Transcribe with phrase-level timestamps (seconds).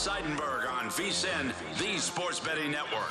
[0.00, 3.10] Seidenberg on VSIN, the Sports Betting Network.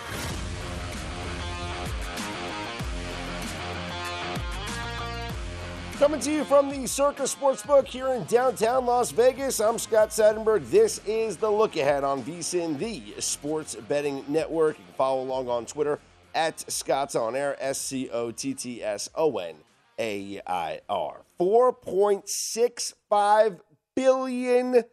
[5.99, 10.67] Coming to you from the Circus Sportsbook here in downtown Las Vegas, I'm Scott Seidenberg.
[10.71, 14.79] This is the look ahead on VSIN, the Sports Betting Network.
[14.79, 15.99] You can follow along on Twitter
[16.33, 19.57] at Scott's On Air, S C O T T S O N
[19.99, 21.21] A I R.
[21.39, 23.59] $4.65
[23.93, 24.83] billion.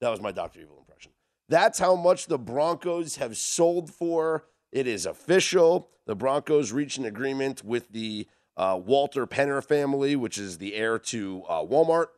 [0.00, 0.60] That was my Dr.
[0.60, 1.12] Evil impression.
[1.48, 4.44] That's how much the Broncos have sold for.
[4.70, 5.88] It is official.
[6.06, 10.98] The Broncos reached an agreement with the uh, Walton Penner family, which is the heir
[10.98, 12.08] to uh, Walmart,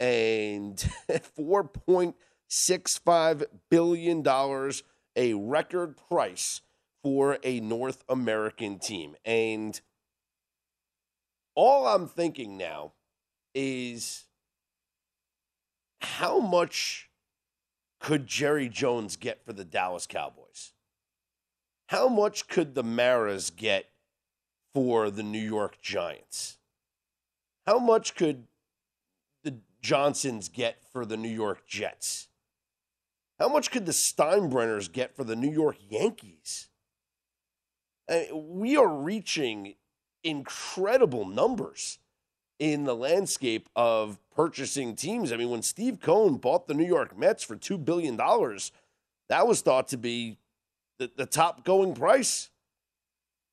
[0.00, 0.76] and
[1.10, 4.26] $4.65 billion,
[5.16, 6.60] a record price
[7.02, 9.16] for a North American team.
[9.24, 9.80] And
[11.54, 12.92] all I'm thinking now
[13.54, 14.27] is
[16.00, 17.10] how much
[18.00, 20.72] could Jerry Jones get for the Dallas Cowboys?
[21.86, 23.86] How much could the Maras get
[24.74, 26.58] for the New York Giants?
[27.66, 28.44] How much could
[29.42, 32.28] the Johnsons get for the New York Jets?
[33.38, 36.68] How much could the Steinbrenners get for the New York Yankees?
[38.08, 39.74] I mean, we are reaching
[40.24, 41.98] incredible numbers
[42.58, 45.32] in the landscape of purchasing teams.
[45.32, 49.60] I mean, when Steve Cohen bought the New York Mets for $2 billion, that was
[49.60, 50.38] thought to be
[50.98, 52.50] the, the top going price.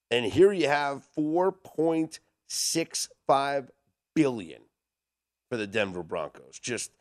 [0.10, 3.70] And here you have 4.65
[4.16, 4.62] billion
[5.50, 6.60] for the Denver Broncos.
[6.60, 6.92] Just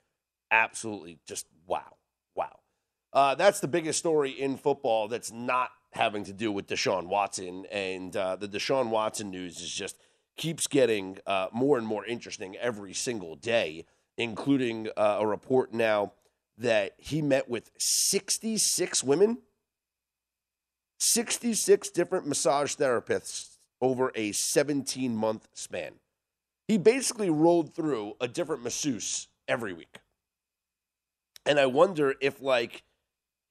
[0.51, 1.97] absolutely just wow.
[2.35, 2.59] Wow.
[3.13, 7.67] Uh, that's the biggest story in football that's not having to do with Deshaun Watson.
[7.71, 9.99] And uh, the Deshaun Watson news is just–
[10.37, 13.87] keeps getting uh, more and more interesting every single day,
[14.17, 16.13] including uh, a report now
[16.59, 19.39] that he met with 66 women,
[20.99, 25.95] 66 different massage therapists over a 17 month span.
[26.67, 29.99] He basically rolled through a different masseuse every week.
[31.45, 32.85] And I wonder if, like,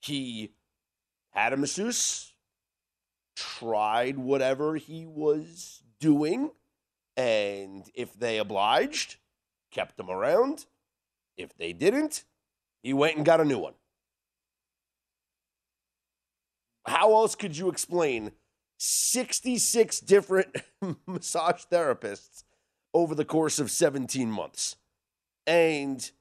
[0.02, 0.54] he
[1.32, 2.34] had a masseuse,
[3.36, 6.50] tried whatever he was doing,
[7.16, 9.18] and if they obliged,
[9.72, 10.66] kept them around.
[11.38, 12.24] If they didn't,
[12.81, 13.74] he went and got a new one.
[16.85, 18.31] How else could you explain
[18.78, 20.57] 66 different
[21.07, 22.44] massage therapists
[22.94, 24.75] over the course of 17 months?
[25.47, 26.12] And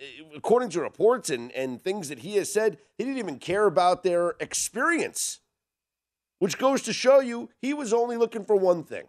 [0.00, 3.66] eh, according to reports and, and things that he has said, he didn't even care
[3.66, 5.40] about their experience,
[6.38, 9.04] which goes to show you he was only looking for one thing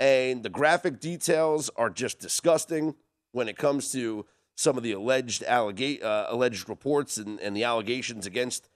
[0.00, 2.94] and the graphic details are just disgusting
[3.32, 4.26] when it comes to
[4.56, 8.68] some of the alleged allega- uh, alleged reports and, and the allegations against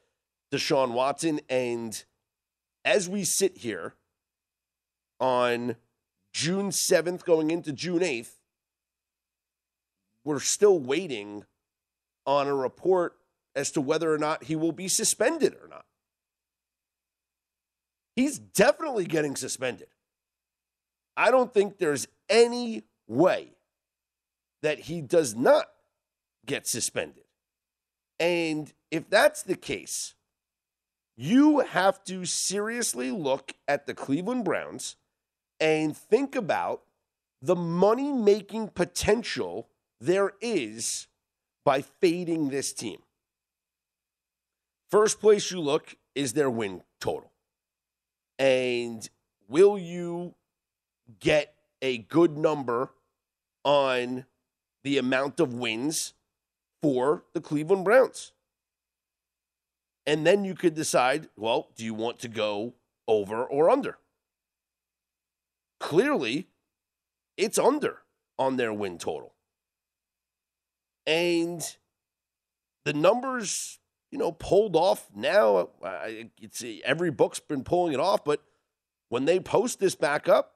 [0.53, 1.41] Deshaun Watson.
[1.49, 2.05] And
[2.85, 3.95] as we sit here
[5.21, 5.77] on
[6.33, 8.35] June 7th, going into June 8th,
[10.25, 11.45] we're still waiting
[12.27, 13.17] on a report
[13.55, 15.85] as to whether or not he will be suspended or not.
[18.15, 19.89] He's definitely getting suspended.
[21.17, 23.51] I don't think there's any way
[24.63, 25.67] that he does not
[26.47, 27.25] get suspended.
[28.19, 30.15] And if that's the case,
[31.17, 34.97] you have to seriously look at the Cleveland Browns
[35.61, 36.83] and think about
[37.41, 39.69] the money making potential
[40.01, 41.09] there is
[41.65, 42.99] by fading this team.
[44.91, 47.33] First place you look is their win total.
[48.39, 49.09] And
[49.49, 50.35] will you
[51.21, 52.91] get a good number
[53.65, 54.27] on
[54.85, 56.15] the amount of wins
[56.83, 58.33] for the Cleveland Browns.
[60.07, 62.75] And then you could decide well, do you want to go
[63.07, 63.99] over or under?
[65.79, 66.49] Clearly,
[67.37, 67.99] it's under
[68.39, 69.35] on their win total.
[71.07, 71.65] And
[72.85, 73.79] the numbers,
[74.11, 75.71] you know, pulled off now.
[76.41, 78.43] It's every book's been pulling it off, but
[79.09, 80.52] when they post this back up,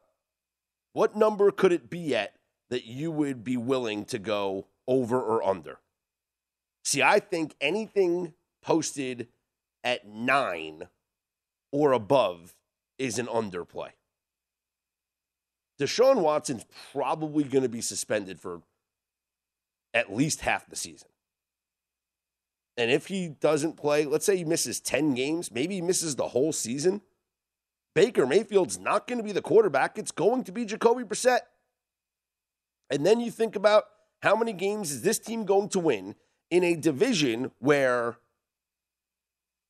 [0.96, 2.36] what number could it be at
[2.70, 5.78] that you would be willing to go over or under?
[6.84, 8.32] See, I think anything
[8.62, 9.28] posted
[9.84, 10.84] at nine
[11.70, 12.56] or above
[12.98, 13.90] is an underplay.
[15.78, 16.64] Deshaun Watson's
[16.94, 18.62] probably going to be suspended for
[19.92, 21.08] at least half the season.
[22.78, 26.28] And if he doesn't play, let's say he misses 10 games, maybe he misses the
[26.28, 27.02] whole season.
[27.96, 29.96] Baker Mayfield's not going to be the quarterback.
[29.96, 31.38] It's going to be Jacoby Brissett.
[32.90, 33.84] And then you think about
[34.20, 36.14] how many games is this team going to win
[36.50, 38.18] in a division where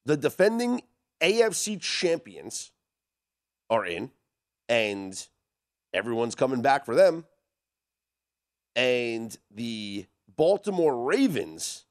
[0.06, 0.82] the defending
[1.20, 2.72] AFC champions
[3.70, 4.10] are in
[4.68, 5.28] and
[5.94, 7.26] everyone's coming back for them.
[8.74, 11.84] And the Baltimore Ravens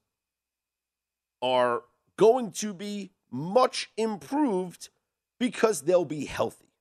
[1.40, 1.84] are
[2.18, 4.90] going to be much improved
[5.38, 6.72] because they'll be healthy.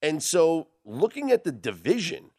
[0.00, 2.30] And so, looking at the division,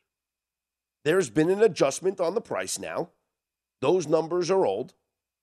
[1.05, 3.09] there's been an adjustment on the price now.
[3.81, 4.93] Those numbers are old.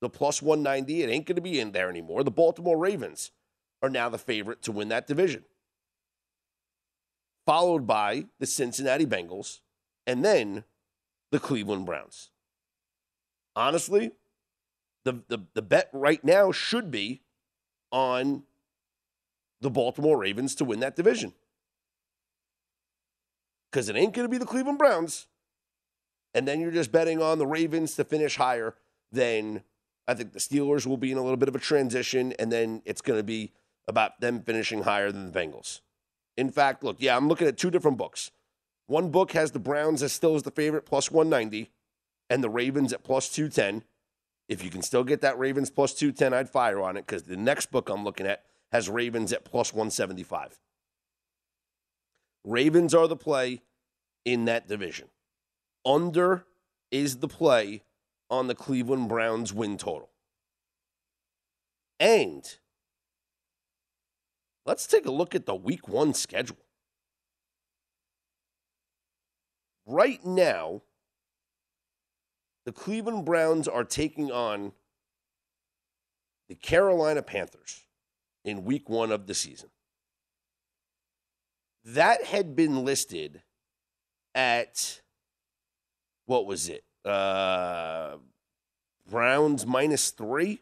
[0.01, 2.23] The plus 190, it ain't going to be in there anymore.
[2.23, 3.31] The Baltimore Ravens
[3.83, 5.43] are now the favorite to win that division,
[7.45, 9.59] followed by the Cincinnati Bengals
[10.07, 10.63] and then
[11.31, 12.31] the Cleveland Browns.
[13.55, 14.11] Honestly,
[15.03, 17.21] the, the, the bet right now should be
[17.91, 18.43] on
[19.61, 21.33] the Baltimore Ravens to win that division.
[23.71, 25.27] Because it ain't going to be the Cleveland Browns.
[26.33, 28.75] And then you're just betting on the Ravens to finish higher
[29.11, 29.63] than
[30.07, 32.33] I think the Steelers will be in a little bit of a transition.
[32.33, 33.53] And then it's going to be
[33.87, 35.81] about them finishing higher than the Bengals.
[36.37, 38.31] In fact, look, yeah, I'm looking at two different books.
[38.87, 41.71] One book has the Browns as still as the favorite, plus 190,
[42.29, 43.83] and the Ravens at plus 210.
[44.49, 47.37] If you can still get that Ravens plus 210, I'd fire on it because the
[47.37, 50.59] next book I'm looking at has Ravens at plus 175.
[52.43, 53.61] Ravens are the play
[54.25, 55.09] in that division.
[55.85, 56.45] Under
[56.89, 57.83] is the play
[58.29, 60.09] on the Cleveland Browns win total.
[61.99, 62.43] And
[64.65, 66.57] let's take a look at the week one schedule.
[69.85, 70.81] Right now,
[72.65, 74.71] the Cleveland Browns are taking on
[76.47, 77.85] the Carolina Panthers
[78.43, 79.69] in week one of the season.
[81.83, 83.41] That had been listed
[84.35, 85.01] at
[86.25, 86.83] what was it?
[87.03, 88.17] Uh,
[89.09, 90.61] Browns minus three.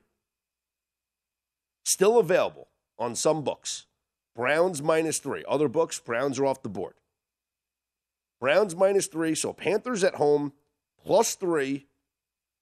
[1.84, 3.86] Still available on some books.
[4.36, 5.44] Browns minus three.
[5.48, 6.94] Other books, Browns are off the board.
[8.40, 9.36] Browns minus three.
[9.36, 10.54] So Panthers at home,
[11.04, 11.88] plus three,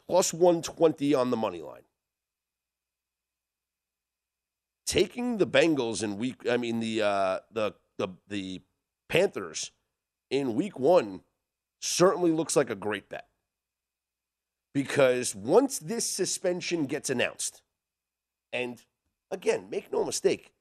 [0.07, 1.86] plus 120 on the money line
[4.87, 8.61] taking the Bengals in week, I mean the uh, the the the
[9.09, 9.71] Panthers
[10.31, 11.21] in week one
[11.79, 13.27] certainly looks like a great bet
[14.73, 17.61] because once this suspension gets announced,
[18.51, 18.81] and
[19.29, 20.53] again, make no mistake,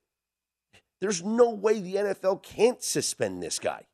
[1.00, 3.86] there's no way the NFL can't suspend this guy.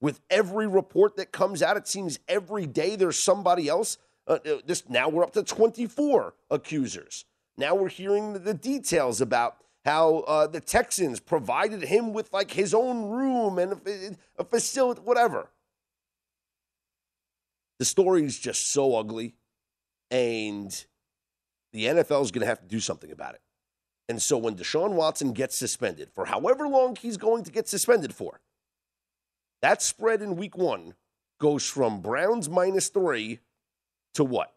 [0.00, 3.98] With every report that comes out, it seems every day there's somebody else.
[4.26, 7.24] Uh, uh this now we're up to 24 accusers.
[7.56, 12.74] Now we're hearing the details about how uh, the Texans provided him with like his
[12.74, 15.48] own room and a, a facility, whatever.
[17.78, 19.34] The story is just so ugly,
[20.10, 20.84] and
[21.72, 23.40] the NFL is going to have to do something about it.
[24.08, 28.14] And so when Deshaun Watson gets suspended for however long he's going to get suspended
[28.14, 28.40] for,
[29.62, 30.94] that spread in week one
[31.40, 33.40] goes from Browns minus three
[34.14, 34.54] to what?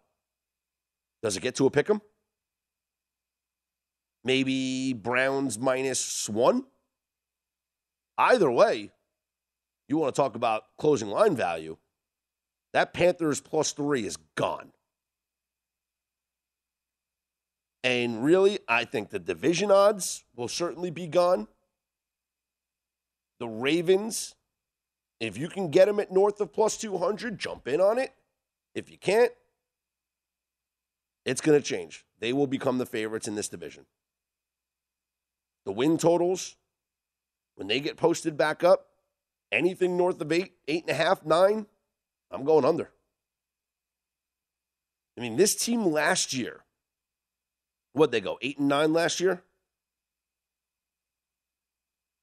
[1.24, 2.01] Does it get to a pick 'em?
[4.28, 6.66] Maybe Browns minus one.
[8.18, 8.92] Either way,
[9.88, 11.78] you want to talk about closing line value.
[12.74, 14.74] That Panthers plus three is gone.
[17.86, 21.48] And really, I think the division odds will certainly be gone.
[23.40, 24.36] The Ravens,
[25.22, 28.12] if you can get them at north of plus 200, jump in on it.
[28.76, 29.32] If you can't,
[31.24, 32.04] it's going to change.
[32.20, 33.86] They will become the favorites in this division
[35.68, 36.56] the win totals,
[37.56, 38.88] when they get posted back up,
[39.52, 41.66] anything north of eight, eight and a half, nine,
[42.32, 42.90] I'm going under.
[45.18, 46.62] I mean, this team last year,
[47.92, 49.44] what they go eight and nine last year.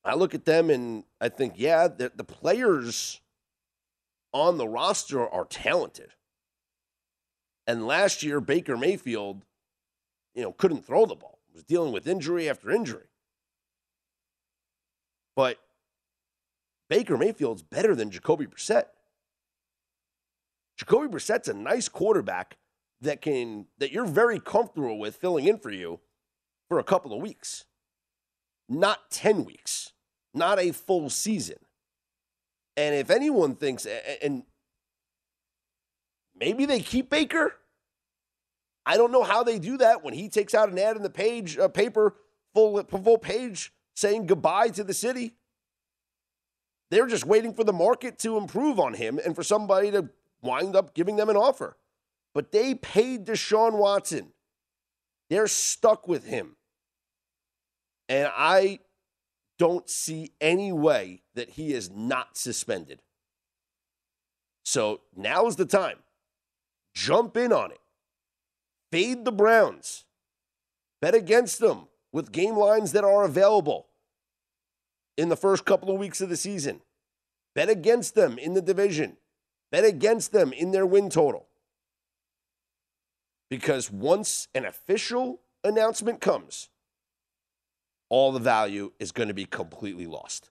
[0.06, 3.20] I look at them and I think, yeah, the, the players
[4.32, 6.12] on the roster are talented.
[7.66, 9.44] And last year, Baker Mayfield,
[10.34, 11.40] you know, couldn't throw the ball.
[11.52, 13.04] Was dealing with injury after injury.
[15.36, 15.58] But
[16.88, 18.84] Baker Mayfield's better than Jacoby Brissett.
[20.76, 22.56] Jacoby Brissett's a nice quarterback
[23.00, 26.00] that can that you're very comfortable with filling in for you
[26.68, 27.64] for a couple of weeks.
[28.68, 29.92] Not 10 weeks,
[30.32, 31.58] not a full season.
[32.76, 33.86] And if anyone thinks
[34.22, 34.44] and
[36.34, 37.54] maybe they keep Baker,
[38.86, 41.10] I don't know how they do that when he takes out an ad in the
[41.10, 42.16] page, paper
[42.52, 45.34] full full page saying goodbye to the city.
[46.90, 50.10] They're just waiting for the market to improve on him and for somebody to
[50.42, 51.76] wind up giving them an offer.
[52.34, 54.32] But they paid Deshaun Watson.
[55.30, 56.56] They're stuck with him.
[58.08, 58.80] And I
[59.58, 63.00] don't see any way that he is not suspended.
[64.64, 65.98] So now is the time.
[66.94, 67.80] Jump in on it.
[68.92, 70.04] Fade the Browns.
[71.00, 73.88] Bet against them with game lines that are available
[75.18, 76.80] in the first couple of weeks of the season.
[77.56, 79.16] Bet against them in the division.
[79.72, 81.48] Bet against them in their win total.
[83.50, 86.68] Because once an official announcement comes,
[88.08, 90.50] all the value is going to be completely lost.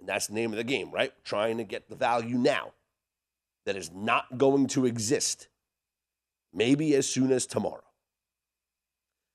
[0.00, 1.12] And that's the name of the game, right?
[1.22, 2.72] Trying to get the value now
[3.66, 5.48] that is not going to exist,
[6.54, 7.82] maybe as soon as tomorrow.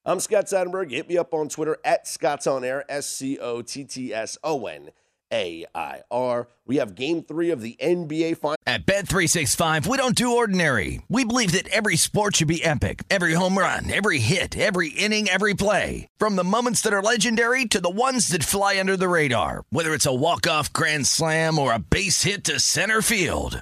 [0.04, 0.90] I'm Scott Seidenberg.
[0.90, 4.36] Hit me up on Twitter at Scott's On Air, S C O T T S
[4.44, 4.90] O N
[5.32, 6.48] A I R.
[6.66, 8.58] We have game three of the NBA Finals.
[8.66, 11.04] At Bet365, we don't do ordinary.
[11.08, 15.30] We believe that every sport should be epic every home run, every hit, every inning,
[15.30, 16.08] every play.
[16.18, 19.94] From the moments that are legendary to the ones that fly under the radar, whether
[19.94, 23.62] it's a walk-off grand slam or a base hit to center field.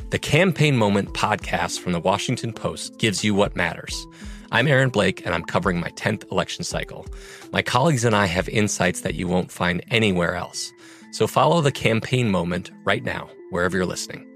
[0.11, 4.05] the Campaign Moment podcast from the Washington Post gives you what matters.
[4.51, 7.05] I'm Aaron Blake, and I'm covering my 10th election cycle.
[7.53, 10.69] My colleagues and I have insights that you won't find anywhere else.
[11.13, 14.27] So follow the Campaign Moment right now, wherever you're listening.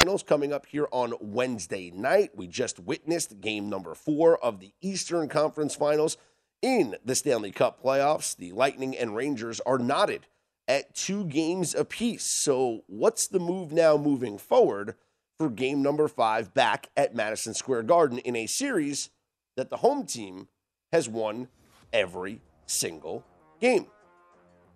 [0.00, 2.32] Finals coming up here on Wednesday night.
[2.36, 6.18] We just witnessed game number four of the Eastern Conference Finals
[6.60, 8.36] in the Stanley Cup playoffs.
[8.36, 10.26] The Lightning and Rangers are knotted
[10.68, 12.24] at two games apiece.
[12.24, 14.94] So, what's the move now moving forward
[15.38, 19.10] for game number five back at Madison Square Garden in a series
[19.56, 20.48] that the home team
[20.92, 21.48] has won
[21.92, 23.24] every single
[23.60, 23.86] game?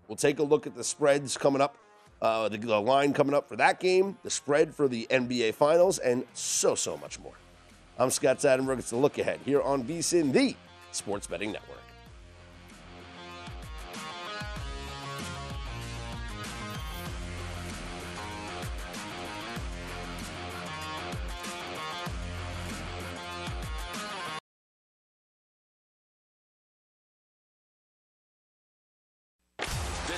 [0.09, 1.77] We'll take a look at the spreads coming up,
[2.23, 5.99] uh, the, the line coming up for that game, the spread for the NBA Finals,
[5.99, 7.35] and so, so much more.
[7.99, 8.79] I'm Scott Seidenberg.
[8.79, 10.57] It's a look ahead here on VSIN, the
[10.91, 11.82] Sports Betting Network.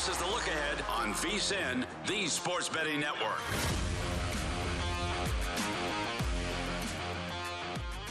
[0.04, 3.40] This is the look ahead on VSIN, the Sports Betting Network.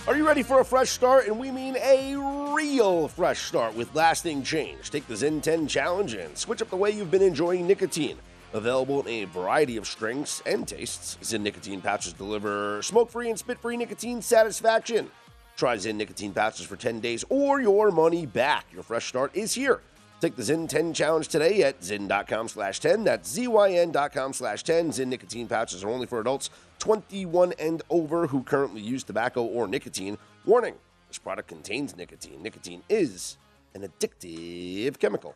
[0.08, 1.28] Are you ready for a fresh start?
[1.28, 2.16] And we mean a
[2.56, 4.90] real fresh start with lasting change.
[4.90, 8.18] Take the Zyn 10 challenge and switch up the way you've been enjoying nicotine.
[8.54, 13.38] Available in a variety of strengths and tastes, Zyn nicotine pouches deliver smoke free and
[13.38, 15.12] spit free nicotine satisfaction.
[15.58, 18.66] Try Zyn nicotine pouches for 10 days or your money back.
[18.74, 19.82] Your fresh start is here.
[20.24, 23.04] Take the Zyn 10 challenge today at zyn.com slash 10.
[23.04, 24.92] That's zyn.com slash 10.
[24.92, 26.50] Zyn nicotine pouches are only for adults
[26.80, 30.18] 21 and over who currently use tobacco or nicotine.
[30.46, 30.76] Warning,
[31.10, 32.42] this product contains nicotine.
[32.42, 33.36] Nicotine is
[33.76, 35.36] an addictive chemical.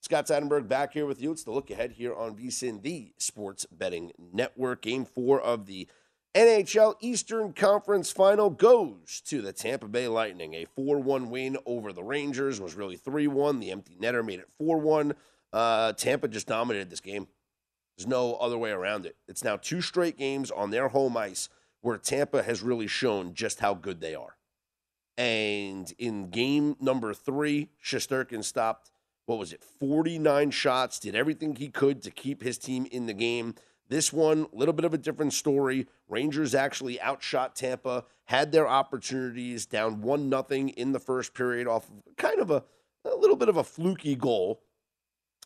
[0.00, 1.32] Scott Seidenberg back here with you.
[1.32, 4.80] It's the look ahead here on VSIN, the Sports Betting Network.
[4.80, 5.86] Game four of the
[6.36, 10.52] NHL Eastern Conference Final goes to the Tampa Bay Lightning.
[10.52, 13.58] A 4 1 win over the Rangers was really 3 1.
[13.58, 15.14] The empty netter made it 4 1.
[15.54, 17.26] Uh, Tampa just dominated this game.
[17.96, 19.16] There's no other way around it.
[19.26, 21.48] It's now two straight games on their home ice
[21.80, 24.36] where Tampa has really shown just how good they are.
[25.16, 28.90] And in game number three, Shesterkin stopped,
[29.24, 33.14] what was it, 49 shots, did everything he could to keep his team in the
[33.14, 33.54] game.
[33.88, 35.86] This one, a little bit of a different story.
[36.08, 41.88] Rangers actually outshot Tampa, had their opportunities, down 1 nothing in the first period off
[41.88, 42.64] of kind of a,
[43.04, 44.62] a little bit of a fluky goal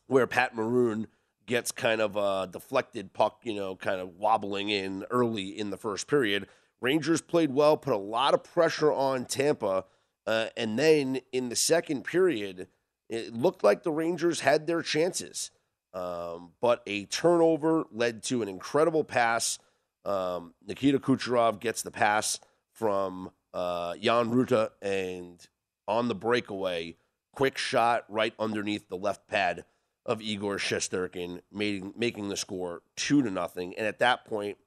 [0.07, 1.07] where Pat Maroon
[1.47, 5.77] gets kind of a deflected puck, you know, kind of wobbling in early in the
[5.77, 6.47] first period.
[6.81, 9.85] Rangers played well, put a lot of pressure on Tampa.
[10.27, 12.69] Uh, and then in the second period,
[13.09, 15.51] it looked like the Rangers had their chances.
[15.93, 19.59] Um, but a turnover led to an incredible pass.
[20.05, 22.39] Um, Nikita Kucherov gets the pass
[22.73, 25.45] from uh, Jan Rutta, and
[25.89, 26.97] on the breakaway,
[27.35, 29.65] quick shot right underneath the left pad
[30.07, 33.75] of Igor Shesterkin, making making the score two to nothing.
[33.77, 34.59] And at that point,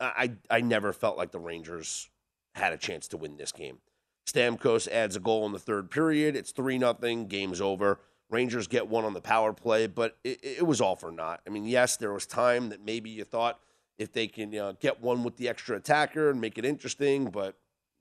[0.00, 2.10] I I never felt like the Rangers
[2.54, 3.78] had a chance to win this game.
[4.26, 6.36] Stamkos adds a goal in the third period.
[6.36, 7.26] It's three nothing.
[7.26, 8.00] Game's over.
[8.32, 11.42] Rangers get one on the power play, but it, it, was all for naught.
[11.46, 13.60] I mean, yes, there was time that maybe you thought
[13.98, 17.56] if they can get one with the extra attacker and make it interesting, but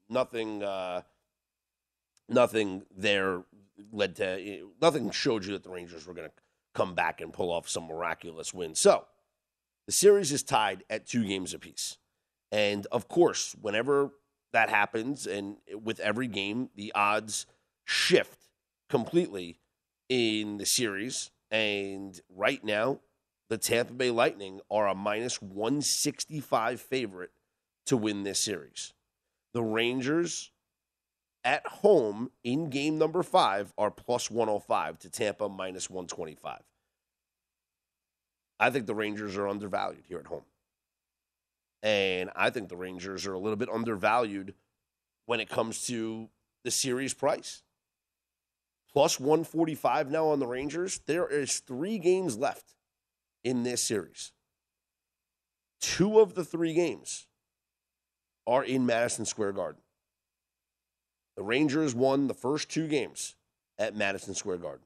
[0.09, 1.01] nothing, uh,
[2.29, 3.43] nothing there
[3.91, 6.33] led to nothing showed you that the Rangers were going to
[6.73, 8.73] come back and pull off some miraculous win.
[8.73, 9.05] So
[9.85, 11.97] the series is tied at two games apiece,
[12.53, 14.11] and of course, whenever
[14.53, 17.45] that happens, and with every game, the odds
[17.85, 18.47] shift
[18.89, 19.60] completely
[20.11, 21.31] in the series.
[21.51, 22.99] And right now,
[23.49, 27.31] the Tampa Bay Lightning are a minus 165 favorite
[27.85, 28.93] to win this series.
[29.53, 30.51] The Rangers
[31.45, 36.59] at home in game number five are plus 105 to Tampa minus 125.
[38.59, 40.43] I think the Rangers are undervalued here at home.
[41.81, 44.55] And I think the Rangers are a little bit undervalued
[45.25, 46.29] when it comes to
[46.65, 47.63] the series price
[48.93, 50.99] plus 145 now on the Rangers.
[51.05, 52.75] There is three games left
[53.43, 54.31] in this series.
[55.79, 57.27] Two of the three games
[58.45, 59.81] are in Madison Square Garden.
[61.37, 63.35] The Rangers won the first two games
[63.79, 64.85] at Madison Square Garden.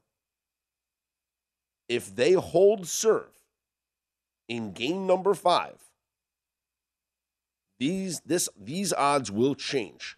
[1.89, 3.39] If they hold serve
[4.47, 5.77] in game number five,
[7.79, 10.17] these this these odds will change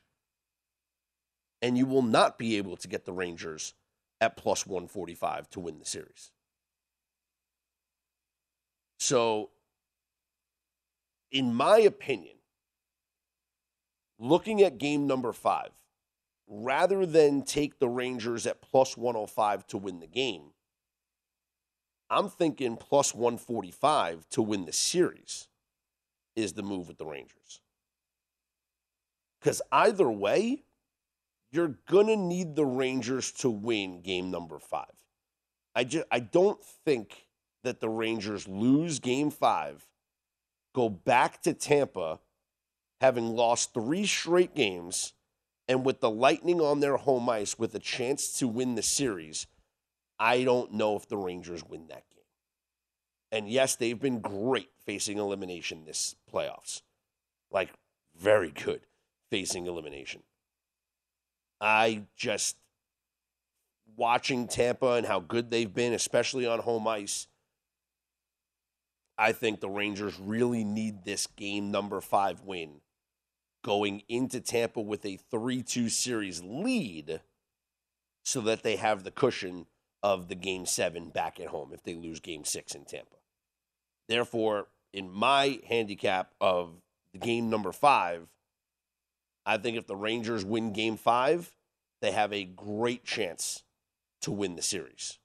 [1.61, 3.73] and you will not be able to get the Rangers
[4.21, 6.31] at plus 145 to win the series.
[8.99, 9.51] So,
[11.31, 12.35] in my opinion,
[14.19, 15.69] looking at game number five,
[16.47, 20.53] rather than take the Rangers at plus 105 to win the game,
[22.09, 25.47] I'm thinking plus 145 to win the series
[26.35, 27.61] is the move with the Rangers.
[29.39, 30.63] Because either way,
[31.51, 34.85] you're going to need the Rangers to win game number 5.
[35.75, 37.27] I just I don't think
[37.63, 39.87] that the Rangers lose game 5,
[40.73, 42.19] go back to Tampa
[43.01, 45.13] having lost 3 straight games
[45.67, 49.47] and with the Lightning on their home ice with a chance to win the series.
[50.19, 52.23] I don't know if the Rangers win that game.
[53.31, 56.81] And yes, they've been great facing elimination this playoffs.
[57.51, 57.69] Like
[58.15, 58.81] very good
[59.29, 60.23] facing elimination.
[61.59, 62.57] I just
[63.95, 67.27] watching Tampa and how good they've been, especially on home ice.
[69.17, 72.81] I think the Rangers really need this game number five win
[73.63, 77.21] going into Tampa with a 3 2 series lead
[78.23, 79.65] so that they have the cushion
[80.03, 83.15] of the game seven back at home if they lose game six in Tampa.
[84.07, 88.27] Therefore, in my handicap of the game number five,
[89.47, 91.55] I think if the Rangers win game five,
[92.01, 93.63] they have a great chance
[94.21, 95.19] to win the series.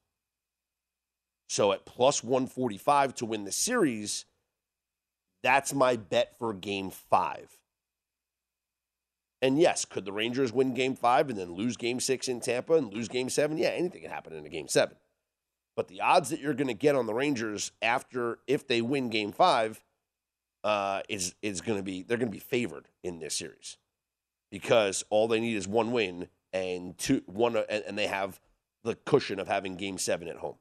[1.49, 4.25] So at plus 145 to win the series,
[5.43, 7.59] that's my bet for game five.
[9.43, 12.75] And yes, could the Rangers win game five and then lose game six in Tampa
[12.75, 13.59] and lose game seven?
[13.59, 14.97] Yeah, anything can happen in a game seven.
[15.75, 19.11] But the odds that you're going to get on the Rangers after, if they win
[19.11, 19.83] game five,
[20.63, 23.79] uh, is, is going to be, they're going to be favored in this series
[24.53, 28.39] because all they need is one win and two one uh, and, and they have
[28.85, 30.57] the cushion of having game 7 at home.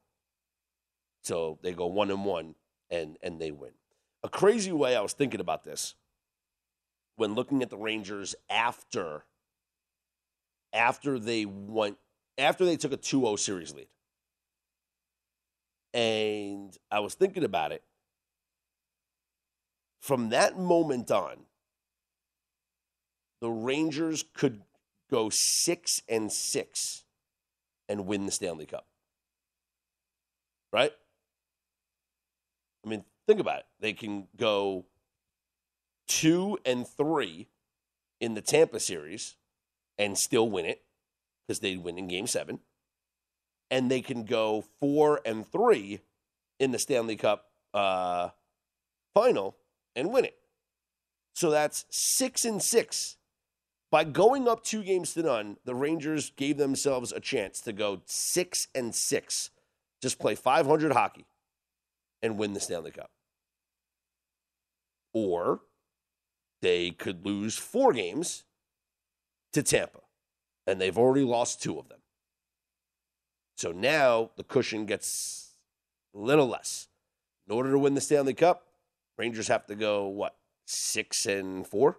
[1.22, 2.54] So they go 1 and 1
[2.90, 3.72] and and they win.
[4.24, 5.94] A crazy way I was thinking about this
[7.16, 9.26] when looking at the Rangers after
[10.72, 11.98] after they went
[12.38, 13.88] after they took a 2-0 series lead.
[15.92, 17.84] And I was thinking about it
[20.00, 21.44] From that moment on,
[23.42, 24.62] the Rangers could
[25.10, 27.02] go six and six
[27.88, 28.86] and win the Stanley Cup.
[30.72, 30.92] Right?
[32.86, 33.66] I mean, think about it.
[33.80, 34.86] They can go
[36.06, 37.48] two and three
[38.20, 39.34] in the Tampa series
[39.98, 40.82] and still win it
[41.46, 42.60] because they win in game seven.
[43.72, 46.00] And they can go four and three
[46.60, 48.28] in the Stanley Cup uh,
[49.14, 49.56] final
[49.96, 50.36] and win it.
[51.34, 53.16] So that's six and six.
[53.92, 58.00] By going up two games to none, the Rangers gave themselves a chance to go
[58.06, 59.50] six and six,
[60.00, 61.26] just play 500 hockey
[62.22, 63.10] and win the Stanley Cup.
[65.12, 65.60] Or
[66.62, 68.44] they could lose four games
[69.52, 70.00] to Tampa,
[70.66, 72.00] and they've already lost two of them.
[73.58, 75.54] So now the cushion gets
[76.14, 76.88] a little less.
[77.46, 78.68] In order to win the Stanley Cup,
[79.18, 81.98] Rangers have to go, what, six and four?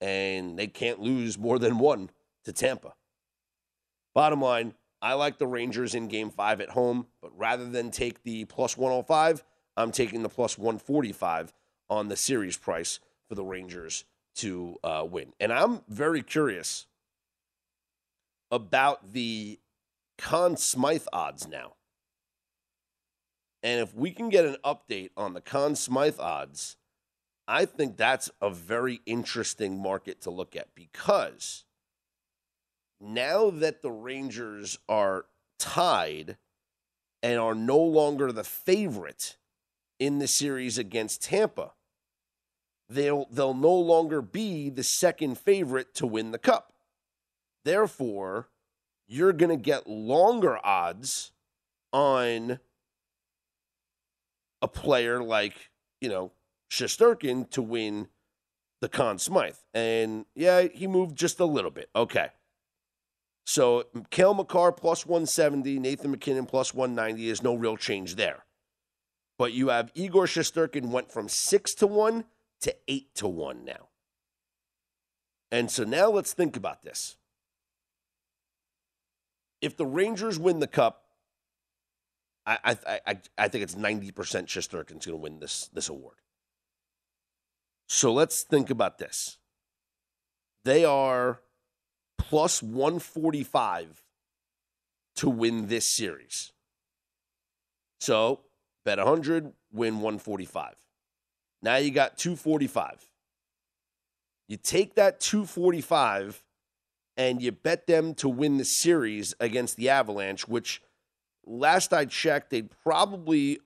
[0.00, 2.10] And they can't lose more than one
[2.44, 2.94] to Tampa.
[4.14, 8.22] Bottom line, I like the Rangers in game five at home, but rather than take
[8.22, 9.44] the plus 105,
[9.76, 11.52] I'm taking the plus 145
[11.90, 14.04] on the series price for the Rangers
[14.36, 15.32] to uh, win.
[15.40, 16.86] And I'm very curious
[18.50, 19.58] about the
[20.16, 21.74] Conn Smythe odds now.
[23.62, 26.76] And if we can get an update on the Conn Smythe odds,
[27.46, 31.64] I think that's a very interesting market to look at because
[33.00, 35.26] now that the Rangers are
[35.58, 36.38] tied
[37.22, 39.36] and are no longer the favorite
[39.98, 41.72] in the series against Tampa,
[42.88, 46.72] they'll they'll no longer be the second favorite to win the cup.
[47.64, 48.48] Therefore,
[49.06, 51.32] you're going to get longer odds
[51.92, 52.58] on
[54.60, 56.32] a player like, you know,
[56.74, 58.08] Shesterkin to win
[58.80, 59.56] the Conn Smythe.
[59.72, 61.88] And yeah, he moved just a little bit.
[61.96, 62.28] Okay.
[63.46, 68.44] So Cale Makar plus 170, Nathan MacKinnon plus 190 is no real change there.
[69.38, 72.24] But you have Igor Shesterkin went from six to one
[72.60, 73.88] to eight to one now.
[75.50, 77.16] And so now let's think about this.
[79.60, 81.04] If the Rangers win the cup,
[82.46, 86.16] I I I, I think it's ninety percent Shesterkin's going to win this this award.
[87.86, 89.38] So let's think about this.
[90.64, 91.40] They are
[92.18, 94.02] plus one forty five
[95.16, 96.52] to win this series.
[98.00, 98.40] So
[98.84, 100.74] bet 100, win 145.
[101.62, 103.08] Now you got 245.
[104.48, 106.44] You take that 245
[107.16, 110.82] and you bet them to win the series against the Avalanche, which
[111.46, 113.60] last I checked, they'd probably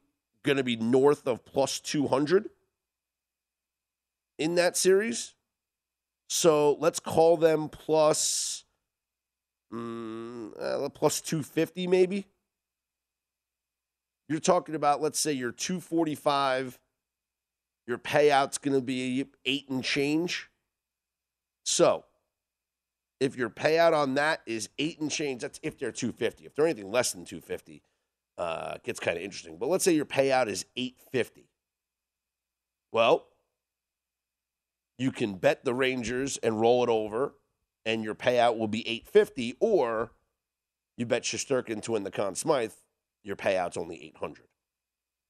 [0.45, 2.49] going to be north of plus 200
[4.39, 5.35] in that series.
[6.29, 8.65] So let's call them plus,
[9.73, 12.27] mm, uh, plus 250 maybe.
[14.29, 16.79] You're talking about, let's say you're 245,
[17.87, 20.51] your payout's going to be eight and change.
[21.65, 22.05] So
[23.21, 26.45] if your payout on that is eight and change, that's if they're 250.
[26.45, 27.83] If they're anything less than 250,
[28.37, 29.57] uh, it gets kind of interesting.
[29.57, 31.49] But let's say your payout is 850.
[32.93, 33.27] Well,
[34.99, 37.35] you can bet the Rangers and roll it over,
[37.87, 40.13] and your payout will be 850, or
[40.97, 42.73] you bet Shesterkin to win the Conn Smythe,
[43.23, 44.47] your payout's only 800.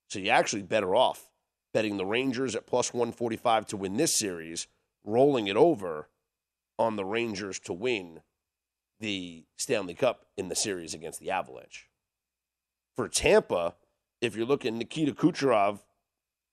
[0.08, 1.30] So you're actually better off
[1.74, 4.66] betting the Rangers at plus 145 to win this series,
[5.04, 6.08] rolling it over
[6.78, 8.22] on the Rangers to win
[9.00, 11.88] the Stanley Cup in the series against the Avalanche.
[12.96, 13.74] For Tampa,
[14.20, 15.80] if you're looking, Nikita Kucherov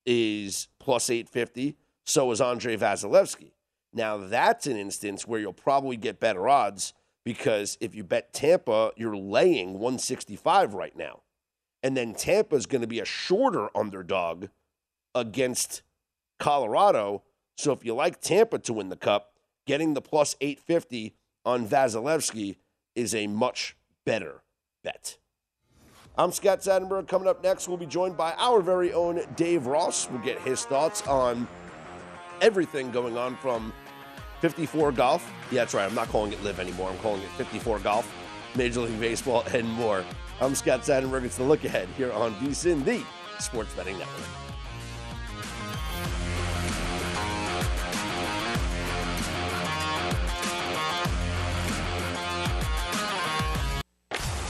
[0.06, 1.78] is plus 850.
[2.06, 3.52] So is Andrei Vasilevskiy.
[3.92, 8.92] Now, that's an instance where you'll probably get better odds because if you bet Tampa,
[8.96, 11.22] you're laying 165 right now.
[11.82, 14.48] And then Tampa is going to be a shorter underdog
[15.14, 15.82] against
[16.40, 17.24] Colorado.
[17.58, 19.34] So if you like Tampa to win the cup,
[19.66, 21.16] getting the plus 850
[21.46, 22.58] on Vasilevskiy
[22.96, 24.44] is a much better
[24.84, 25.18] bet.
[26.18, 27.08] I'm Scott Seidenberg.
[27.08, 30.10] Coming up next, we'll be joined by our very own Dave Ross.
[30.10, 31.48] We'll get his thoughts on
[32.42, 33.74] everything going on from
[34.42, 35.32] 54 golf.
[35.52, 35.88] Yeah, that's right.
[35.88, 36.90] I'm not calling it LIV anymore.
[36.90, 38.14] I'm calling it 54 golf,
[38.56, 40.04] Major League Baseball, and more.
[40.42, 41.24] I'm Scott Seidenberg.
[41.24, 43.04] It's the look ahead here on VSIN, the
[43.40, 44.28] Sports Betting Network.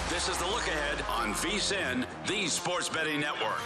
[0.10, 3.62] This is the look ahead on VSIN, the Sports Betting Network.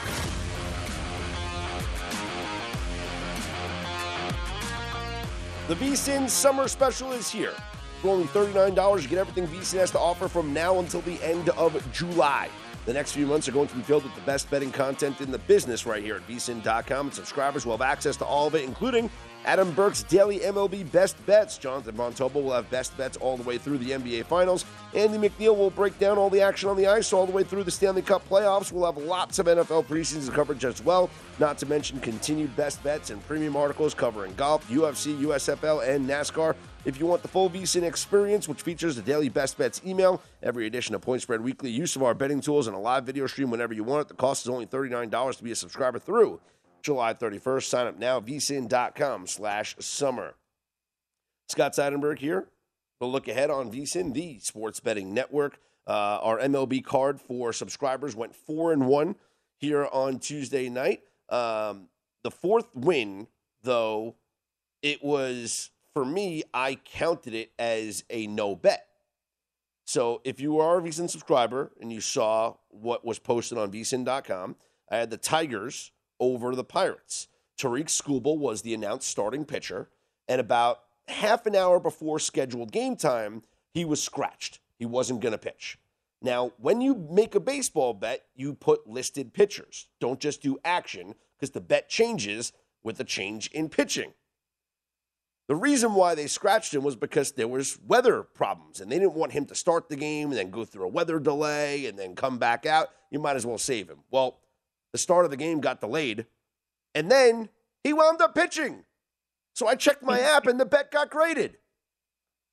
[5.70, 7.54] The VSIN summer special is here.
[8.02, 11.50] For only $39, you get everything VSIN has to offer from now until the end
[11.50, 12.50] of July.
[12.88, 15.30] The next few months are going to be filled with the best betting content in
[15.30, 17.06] the business right here at vsin.com.
[17.06, 19.12] And subscribers will have access to all of it, including
[19.46, 21.58] Adam Burke's daily MLB best bets.
[21.58, 24.66] Jonathan Von Tobel will have best bets all the way through the NBA Finals.
[24.94, 27.64] Andy McNeil will break down all the action on the ice all the way through
[27.64, 28.72] the Stanley Cup playoffs.
[28.72, 33.12] We'll have lots of NFL preseason coverage as well, not to mention continued best bets
[33.12, 36.56] and premium articles covering golf, UFC, USFL, and NASCAR.
[36.84, 40.68] If you want the full VSIN experience, which features the daily best bets email, every
[40.68, 43.52] edition of Point Spread Weekly, use of our betting tools, and a live video stream
[43.52, 46.40] whenever you want it, the cost is only $39 to be a subscriber through
[46.82, 47.64] July 31st.
[47.64, 50.36] Sign up now, vsin.com slash summer.
[51.48, 52.48] Scott Seidenberg here.
[53.00, 55.60] We'll look ahead on vsin, the sports betting network.
[55.88, 59.16] Uh, our MLB card for subscribers went 4 and 1
[59.58, 61.02] here on Tuesday night.
[61.30, 61.88] Um,
[62.24, 63.28] the fourth win,
[63.64, 64.16] though,
[64.82, 68.86] it was, for me, I counted it as a no bet.
[69.86, 74.56] So if you are a vsin subscriber and you saw what was posted on vsin.com,
[74.92, 77.28] I had the Tigers over the Pirates.
[77.58, 79.90] Tarik Skubal was the announced starting pitcher,
[80.28, 84.60] and about half an hour before scheduled game time, he was scratched.
[84.78, 85.78] He wasn't going to pitch.
[86.22, 89.88] Now, when you make a baseball bet, you put listed pitchers.
[90.00, 92.52] Don't just do action because the bet changes
[92.84, 94.14] with a change in pitching.
[95.48, 99.16] The reason why they scratched him was because there was weather problems and they didn't
[99.16, 102.16] want him to start the game and then go through a weather delay and then
[102.16, 102.90] come back out.
[103.10, 104.00] You might as well save him.
[104.12, 104.40] Well,
[104.92, 106.26] the start of the game got delayed,
[106.96, 107.50] and then
[107.84, 108.84] he wound up pitching.
[109.56, 111.58] So I checked my app, and the bet got graded.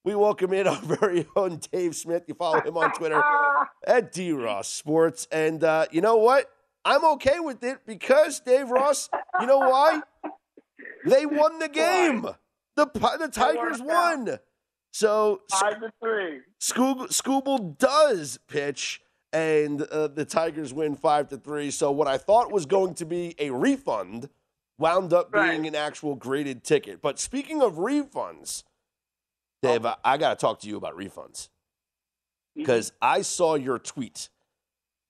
[0.05, 2.25] We welcome in our very own Dave Smith.
[2.27, 3.22] You follow him on Twitter
[3.87, 6.51] at D Ross Sports, and uh, you know what?
[6.85, 9.09] I'm okay with it because Dave Ross.
[9.40, 10.03] You know why?
[11.05, 12.27] They won the game.
[12.77, 14.38] The the Tigers won.
[14.92, 16.40] So five to three.
[16.61, 19.03] Skubal does pitch
[19.37, 21.70] and uh, the Tigers win five to three.
[21.70, 24.31] So what I thought was going to be a refund
[24.79, 27.03] wound up being an actual graded ticket.
[27.03, 28.64] But speaking of refunds,
[29.62, 29.94] Dave, oh.
[30.03, 31.51] I, I got to talk to you about refunds
[32.55, 33.18] because mm-hmm.
[33.18, 34.31] I saw your tweet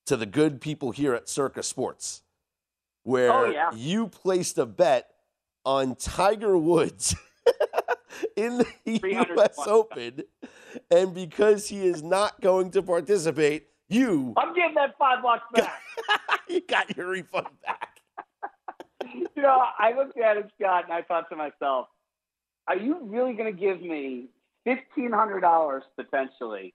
[0.06, 2.22] to the good people here at Circa Sports
[3.04, 3.70] where oh, yeah.
[3.76, 5.08] you placed a bet
[5.64, 7.14] on Tiger Woods.
[8.34, 9.58] in the U.S.
[9.66, 10.22] Open,
[10.90, 14.34] and because he is not going to participate, you.
[14.36, 15.80] I'm getting that five bucks back.
[16.48, 18.00] you got your refund back.
[19.14, 21.86] you know, I looked at it, Scott, and I thought to myself,
[22.68, 24.28] are you really going to give me
[24.66, 26.74] $1,500 potentially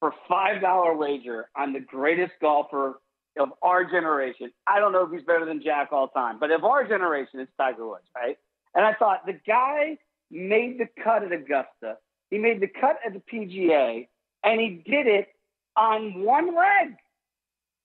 [0.00, 3.00] for $5 wager on the greatest golfer
[3.38, 4.50] of our generation?
[4.66, 7.52] I don't know if he's better than Jack all time, but of our generation, it's
[7.56, 8.36] Tiger Woods, right?
[8.74, 9.98] And I thought the guy
[10.30, 11.98] made the cut at Augusta.
[12.30, 14.08] He made the cut at the PGA,
[14.42, 15.28] and he did it
[15.76, 16.96] on one leg.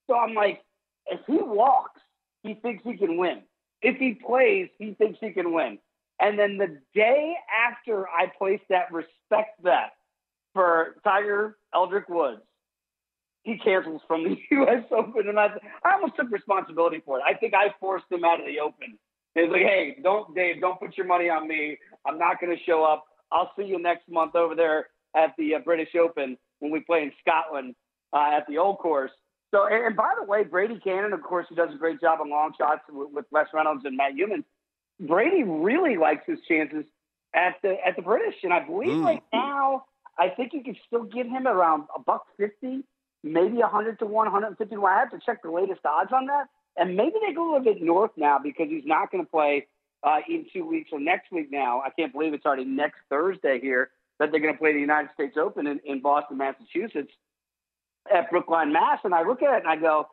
[0.08, 0.62] So I'm like,
[1.08, 2.02] if he walks,
[2.44, 3.42] he thinks he can win.
[3.82, 5.80] If he plays, he thinks he can win.
[6.20, 7.36] And then the day
[7.70, 9.92] after I placed that respect bet
[10.54, 12.42] for Tiger Eldrick Woods,
[13.44, 14.84] he cancels from the U.S.
[14.92, 15.50] Open, and I,
[15.84, 17.24] I almost took responsibility for it.
[17.26, 18.98] I think I forced him out of the Open.
[19.36, 21.78] He's like, "Hey, don't Dave, don't put your money on me.
[22.06, 23.06] I'm not going to show up.
[23.32, 27.04] I'll see you next month over there at the uh, British Open." When we play
[27.04, 27.76] in Scotland
[28.14, 29.12] uh, at the old course.
[29.52, 32.20] So, and, and, by the way, Brady Kannon, of course, who does a great job
[32.20, 34.44] on long shots with, with Wes Reynolds and Matt Youmans.
[35.00, 36.84] Brady really likes his chances
[37.36, 39.06] at the at the British, and I believe mm.
[39.06, 39.86] right now,
[40.18, 42.84] I think you can still get him around a buck fifty,
[43.24, 44.94] maybe a hundred to one, hundred and fifty to one.
[44.94, 47.74] I have to check the latest odds on that, and maybe they go a little
[47.74, 49.68] bit north now because he's not going to play
[50.04, 51.50] uh, in two weeks or next week.
[51.52, 54.80] Now, I can't believe it's already next Thursday here that they're going to play the
[54.80, 57.12] United States Open in, in Boston, Massachusetts
[58.14, 59.00] at Brookline, Mass.
[59.04, 60.08] And I look at it and I go,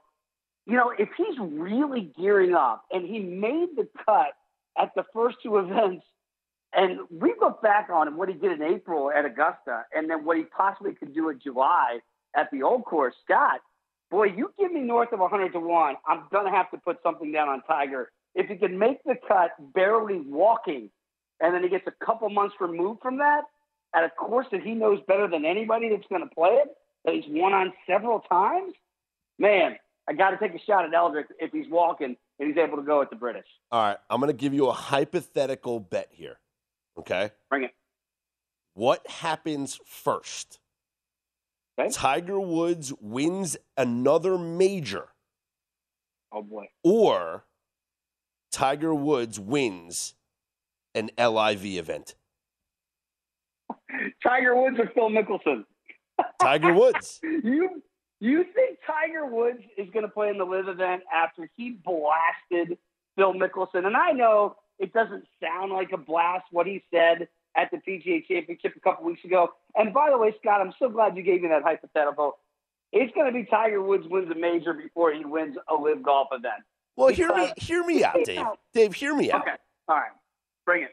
[0.66, 4.32] you know, if he's really gearing up and he made the cut
[4.78, 6.04] at the first two events,
[6.76, 10.24] and we look back on him, what he did in April at Augusta, and then
[10.24, 12.00] what he possibly could do in July
[12.36, 13.60] at the old course, Scott,
[14.10, 16.96] boy, you give me north of 100 to 1, I'm going to have to put
[17.02, 18.10] something down on Tiger.
[18.34, 20.90] If he can make the cut barely walking,
[21.40, 23.42] and then he gets a couple months removed from that,
[23.94, 26.68] at a course that he knows better than anybody that's going to play it,
[27.04, 28.74] that he's won on several times,
[29.38, 29.76] man,
[30.08, 32.82] I got to take a shot at Eldrick if he's walking and he's able to
[32.82, 33.46] go at the British.
[33.70, 36.38] All right, I'm going to give you a hypothetical bet here.
[36.98, 37.30] Okay?
[37.48, 37.74] Bring it.
[38.74, 40.58] What happens first?
[41.78, 41.90] Okay.
[41.90, 45.08] Tiger Woods wins another major.
[46.32, 46.66] Oh boy.
[46.82, 47.44] Or
[48.50, 50.14] Tiger Woods wins
[50.94, 52.14] an LIV event.
[54.26, 55.64] Tiger Woods or Phil Mickelson?
[56.40, 57.20] Tiger Woods.
[57.22, 57.82] you
[58.20, 62.78] you think Tiger Woods is going to play in the LIV event after he blasted
[63.16, 63.86] Phil Mickelson?
[63.86, 68.26] And I know it doesn't sound like a blast what he said at the PGA
[68.26, 69.48] Championship a couple weeks ago.
[69.76, 72.38] And by the way, Scott, I'm so glad you gave me that hypothetical.
[72.92, 76.28] It's going to be Tiger Woods wins a major before he wins a LIV golf
[76.32, 76.64] event.
[76.96, 78.46] Well, hear me, hear me out, Dave.
[78.72, 79.42] Dave, hear me out.
[79.42, 79.56] Okay,
[79.88, 80.12] all right,
[80.64, 80.90] bring it.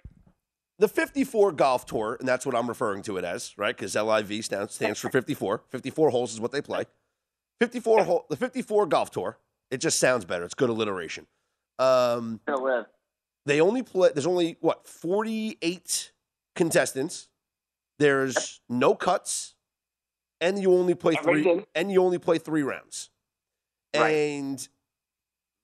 [0.81, 3.77] The 54 Golf Tour, and that's what I'm referring to it as, right?
[3.77, 5.61] Because LIV stands, stands for 54.
[5.69, 6.85] 54 holes is what they play.
[7.59, 9.37] 54 hole, the 54 Golf Tour.
[9.69, 10.43] It just sounds better.
[10.43, 11.27] It's good alliteration.
[11.77, 12.39] Um,
[13.45, 14.09] They only play.
[14.11, 16.13] There's only what 48
[16.55, 17.29] contestants.
[17.99, 19.53] There's no cuts,
[20.41, 21.63] and you only play three.
[21.75, 23.11] And you only play three rounds.
[23.95, 24.09] Right.
[24.09, 24.67] And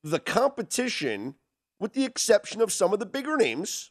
[0.03, 1.33] the competition,
[1.79, 3.89] with the exception of some of the bigger names,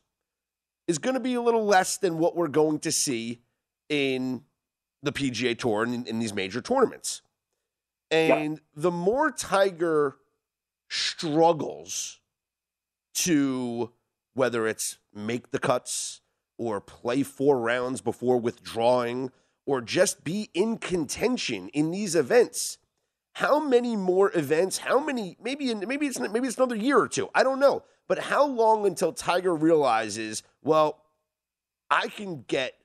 [0.89, 3.41] is going to be a little less than what we're going to see
[3.89, 4.43] in
[5.03, 7.23] the PGA Tour and in, in these major tournaments.
[8.11, 10.17] And the more Tiger
[10.89, 12.21] struggles
[13.15, 13.93] to
[14.35, 16.21] whether it's make the cuts
[16.59, 19.33] or play four rounds before withdrawing
[19.67, 22.79] or just be in contention in these events,
[23.37, 24.79] how many more events?
[24.79, 25.37] How many?
[25.43, 27.29] Maybe maybe it's maybe it's another year or two.
[27.35, 27.83] I don't know.
[28.09, 31.03] But how long until Tiger realizes, well,
[31.91, 32.79] I can get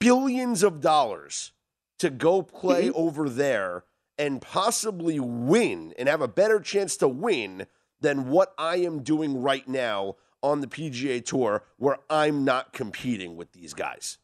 [0.00, 1.52] billions of dollars
[2.00, 2.96] to go play mm-hmm.
[3.00, 3.84] over there
[4.18, 7.68] and possibly win and have a better chance to win
[8.00, 13.36] than what I am doing right now on the PGA Tour, where I'm not competing
[13.36, 14.18] with these guys.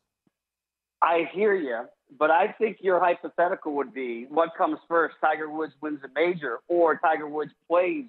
[1.01, 1.85] I hear you,
[2.19, 6.59] but I think your hypothetical would be what comes first: Tiger Woods wins a major,
[6.69, 8.05] or Tiger Woods plays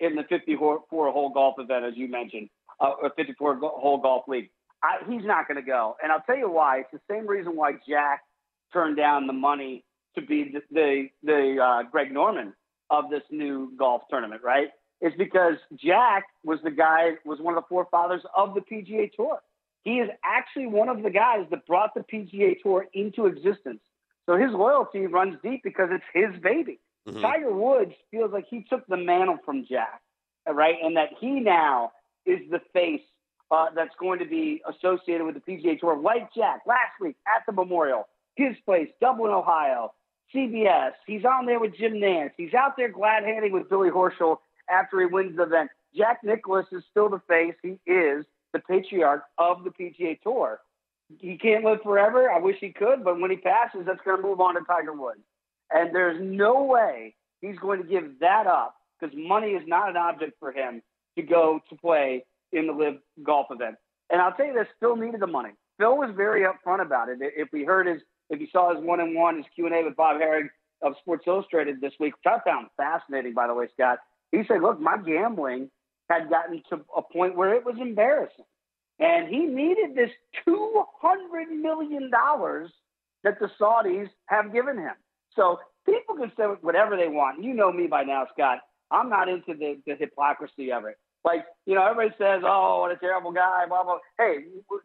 [0.00, 2.48] in the 54 hole golf event, as you mentioned,
[2.80, 4.50] uh, or 54 go- hole golf league.
[4.82, 6.80] I, he's not going to go, and I'll tell you why.
[6.80, 8.22] It's the same reason why Jack
[8.72, 12.52] turned down the money to be the the, the uh, Greg Norman
[12.90, 14.68] of this new golf tournament, right?
[15.00, 19.40] It's because Jack was the guy, was one of the forefathers of the PGA Tour.
[19.84, 23.80] He is actually one of the guys that brought the PGA Tour into existence.
[24.26, 26.78] So his loyalty runs deep because it's his baby.
[27.06, 27.22] Mhm.
[27.22, 30.02] Tiger Woods feels like he took the mantle from Jack,
[30.46, 30.76] right?
[30.82, 31.92] And that he now
[32.26, 33.02] is the face
[33.50, 37.46] uh, that's going to be associated with the PGA Tour, like Jack last week at
[37.46, 39.94] the Memorial, his place, Dublin, Ohio,
[40.34, 40.92] CBS.
[41.06, 42.32] He's on there with Jim Nantz.
[42.36, 44.38] He's out there glad handing with Billy Horschel
[44.68, 45.70] after he wins the event.
[45.96, 47.54] Jack Nicklaus is still the face.
[47.62, 50.60] He is the patriarch of the PGA Tour.
[51.20, 52.30] He can't live forever.
[52.30, 54.92] I wish he could, but when he passes, that's going to move on to Tiger
[54.92, 55.20] Woods.
[55.70, 59.96] And there's no way he's going to give that up because money is not an
[59.96, 60.82] object for him
[61.16, 63.76] to go to play in the LIV golf event.
[64.10, 65.50] And I'll tell you this, Phil needed the money.
[65.78, 67.18] Phil was very upfront about it.
[67.20, 69.84] If we heard his, if you saw his one on one, his Q and A
[69.84, 70.48] with Bob Harig
[70.82, 73.98] of Sports Illustrated this week, which I found fascinating, by the way, Scott.
[74.32, 75.70] He said, "Look, my gambling
[76.08, 78.44] had gotten to a point where it was embarrassing,
[78.98, 80.10] and he needed this
[80.44, 82.70] two hundred million dollars
[83.24, 84.94] that the Saudis have given him.
[85.34, 87.42] So people can say whatever they want.
[87.42, 88.58] You know me by now, Scott.
[88.90, 90.96] I'm not into the, the hypocrisy of it.
[91.24, 93.98] Like, you know, everybody says, oh, what a terrible guy, blah, blah.
[94.18, 94.44] Hey,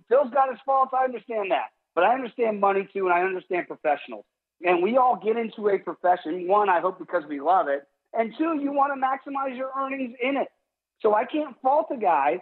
[0.09, 0.91] Phil's got his faults.
[0.93, 1.67] I understand that.
[1.95, 4.25] But I understand money too, and I understand professionals.
[4.65, 6.47] And we all get into a profession.
[6.47, 7.87] One, I hope because we love it.
[8.13, 10.47] And two, you want to maximize your earnings in it.
[11.03, 12.41] So I can't fault a guy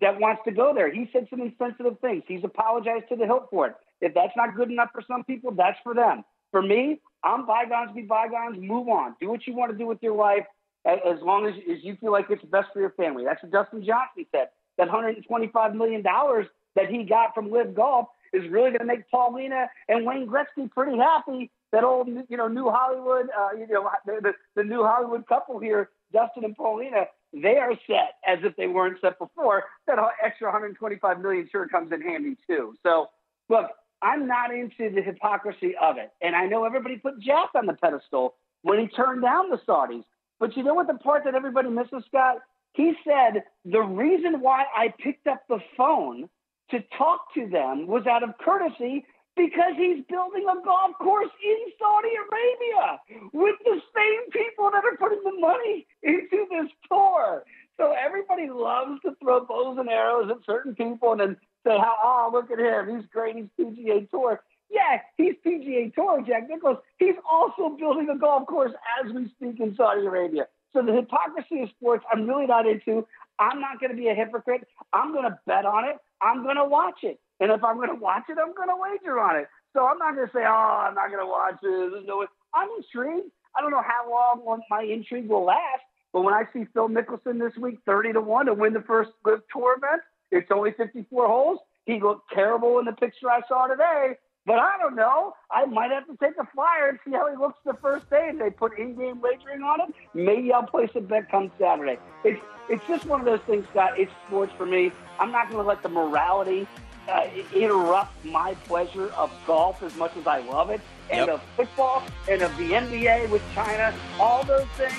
[0.00, 0.92] that wants to go there.
[0.92, 2.22] He said some insensitive things.
[2.28, 3.74] He's apologized to the hilt for it.
[4.00, 6.24] If that's not good enough for some people, that's for them.
[6.52, 8.58] For me, I'm bygones be bygones.
[8.60, 9.16] Move on.
[9.20, 10.44] Do what you want to do with your life
[10.84, 13.24] as long as, as you feel like it's best for your family.
[13.24, 14.48] That's what Dustin Johnson said.
[14.76, 19.68] That $125 million that he got from LIV Golf is really going to make Paulina
[19.88, 21.50] and Wayne Gretzky pretty happy.
[21.72, 25.58] That old, you know, new Hollywood, uh, you know, the, the, the new Hollywood couple
[25.58, 29.64] here, Dustin and Paulina, they are set as if they weren't set before.
[29.86, 32.74] That extra 125 million sure comes in handy too.
[32.82, 33.08] So,
[33.48, 33.66] look,
[34.02, 37.74] I'm not into the hypocrisy of it, and I know everybody put Jack on the
[37.74, 40.04] pedestal when he turned down the Saudis.
[40.40, 40.86] But you know what?
[40.86, 42.36] The part that everybody misses, Scott.
[42.74, 46.28] He said the reason why I picked up the phone
[46.70, 49.04] to talk to them was out of courtesy
[49.38, 54.98] because he's building a golf course in Saudi Arabia with the same people that are
[54.98, 57.44] putting the money into this tour.
[57.78, 61.94] So everybody loves to throw bows and arrows at certain people and then say, "How?
[62.02, 62.96] Oh, look at him!
[62.96, 63.36] He's great.
[63.36, 66.78] He's PGA Tour." Yeah, he's PGA Tour, Jack Nicklaus.
[66.98, 70.46] He's also building a golf course as we speak in Saudi Arabia.
[70.72, 73.06] So the hypocrisy of sports, I'm really not into.
[73.38, 74.66] I'm not going to be a hypocrite.
[74.92, 75.96] I'm going to bet on it.
[76.20, 77.18] I'm going to watch it.
[77.40, 79.46] And if I'm going to watch it, I'm going to wager on it.
[79.72, 81.56] So I'm not going to say, oh, I'm not going to watch.
[81.62, 82.26] There's no.
[82.54, 83.30] I'm intrigued.
[83.56, 85.82] I don't know how long my intrigue will last,
[86.12, 89.10] but when I see Phil Mickelson this week, 30 to 1 to win the first
[89.24, 91.58] tour event, it's only 54 holes.
[91.84, 94.14] He looked terrible in the picture I saw today.
[94.46, 95.34] But I don't know.
[95.50, 98.30] I might have to take a flyer and see how he looks the first day.
[98.32, 101.98] If they put in-game wagering on him, maybe I'll place a bet come Saturday.
[102.24, 103.98] It's it's just one of those things, Scott.
[103.98, 104.92] It's sports for me.
[105.18, 106.66] I'm not going to let the morality
[107.08, 110.80] uh, interrupt my pleasure of golf as much as I love it,
[111.10, 111.28] and yep.
[111.28, 113.94] of football, and of the NBA with China.
[114.20, 114.94] All those things.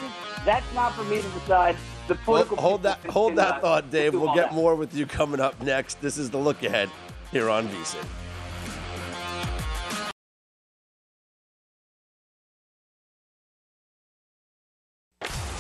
[0.45, 1.75] That's not for me to decide.
[2.07, 4.13] The political well, hold that hold that thought, Dave.
[4.13, 4.55] We'll get that.
[4.55, 6.01] more with you coming up next.
[6.01, 6.89] This is the look ahead
[7.31, 8.05] here on VSIN.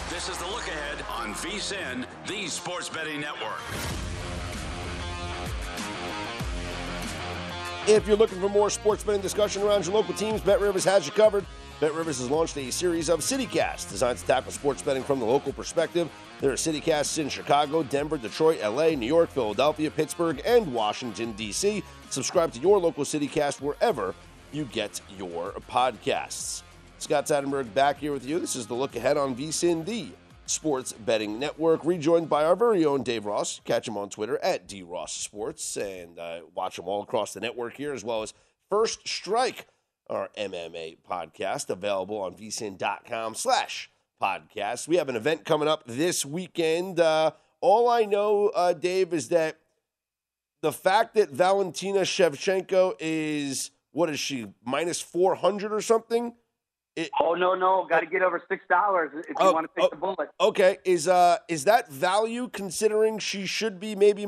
[0.09, 3.61] This is the look ahead on VSIN, the Sports Betting Network.
[7.89, 11.07] If you're looking for more sports betting discussion around your local teams, Bet Rivers has
[11.07, 11.43] you covered.
[11.79, 15.25] Bet Rivers has launched a series of CityCasts designed to tackle sports betting from the
[15.25, 16.07] local perspective.
[16.39, 21.83] There are CityCasts in Chicago, Denver, Detroit, LA, New York, Philadelphia, Pittsburgh, and Washington, D.C.
[22.11, 24.13] Subscribe to your local CityCast wherever
[24.51, 26.61] you get your podcasts.
[26.99, 28.39] Scott Seidenberg back here with you.
[28.39, 30.09] This is the look ahead on the
[30.49, 33.61] Sports Betting Network, rejoined by our very own Dave Ross.
[33.65, 37.93] Catch him on Twitter at DRossSports and uh, watch him all across the network here,
[37.93, 38.33] as well as
[38.67, 39.67] First Strike,
[40.09, 44.87] our MMA podcast, available on vsin.com slash podcast.
[44.87, 46.99] We have an event coming up this weekend.
[46.99, 47.31] Uh,
[47.61, 49.59] all I know, uh, Dave, is that
[50.61, 56.33] the fact that Valentina Shevchenko is, what is she, minus 400 or something–
[56.99, 59.81] it, oh no, no, got to get over six dollars if you oh, want to
[59.81, 60.29] take oh, the bullet.
[60.39, 64.27] Okay, is uh is that value considering she should be maybe?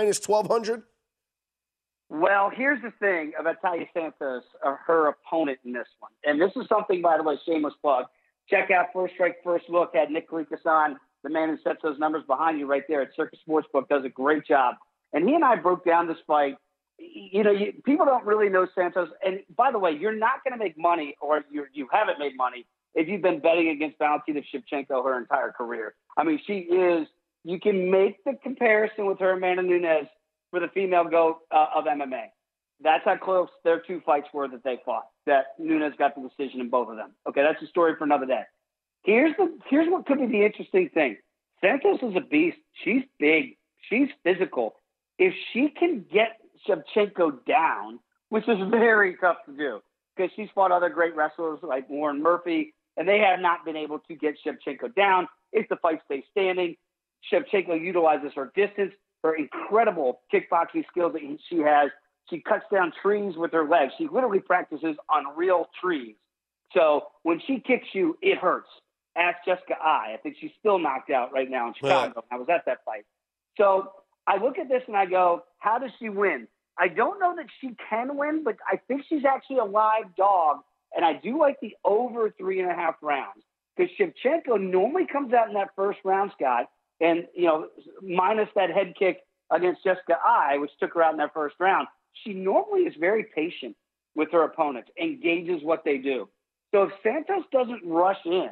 [0.00, 0.82] Minus 1200?
[2.08, 6.10] Well, here's the thing about Taila Santos, uh, her opponent in this one.
[6.24, 8.06] And this is something, by the way, shameless plug.
[8.48, 9.90] Check out First Strike First Look.
[9.94, 13.10] Had Nick Kalikas on, the man who sets those numbers behind you right there at
[13.14, 14.76] Circa Sportsbook, does a great job.
[15.12, 16.56] And he and I broke down this fight.
[16.98, 19.10] You know, you, people don't really know Santos.
[19.22, 22.38] And by the way, you're not going to make money, or you you haven't made
[22.38, 25.94] money if you've been betting against Valentina Shevchenko her entire career.
[26.16, 27.06] I mean, she is.
[27.44, 30.08] You can make the comparison with her Amanda Nunes
[30.50, 32.24] for the female goat uh, of MMA.
[32.82, 35.06] That's how close their two fights were that they fought.
[35.26, 37.12] That Nunes got the decision in both of them.
[37.28, 38.42] Okay, that's a story for another day.
[39.02, 41.16] Here's the here's what could be the interesting thing.
[41.60, 42.58] Santos is a beast.
[42.84, 43.56] She's big.
[43.88, 44.74] She's physical.
[45.18, 49.80] If she can get Shevchenko down, which is very tough to do,
[50.16, 53.98] because she's fought other great wrestlers like Lauren Murphy, and they have not been able
[54.00, 55.28] to get Shevchenko down.
[55.52, 56.76] If the fight stays standing,
[57.32, 58.92] Shevchenko utilizes her distance,
[59.22, 61.90] her incredible kickboxing skills that she has,
[62.30, 63.92] she cuts down trees with her legs.
[63.98, 66.14] She literally practices on real trees.
[66.72, 68.68] So when she kicks you, it hurts.
[69.16, 70.12] Ask Jessica Eye.
[70.14, 72.24] I think she's still knocked out right now in Chicago.
[72.30, 73.04] I was at that fight.
[73.56, 73.90] So
[74.26, 76.46] I look at this and I go, how does she win?
[76.78, 80.58] I don't know that she can win, but I think she's actually a live dog.
[80.94, 83.42] And I do like the over three and a half rounds
[83.76, 86.70] because Shevchenko normally comes out in that first round, Scott,
[87.00, 87.68] and you know,
[88.02, 89.20] minus that head kick
[89.50, 91.88] against Jessica Eye, which took her out in that first round
[92.24, 93.76] she normally is very patient
[94.14, 96.28] with her opponents, engages what they do.
[96.72, 98.50] So if Santos doesn't rush in,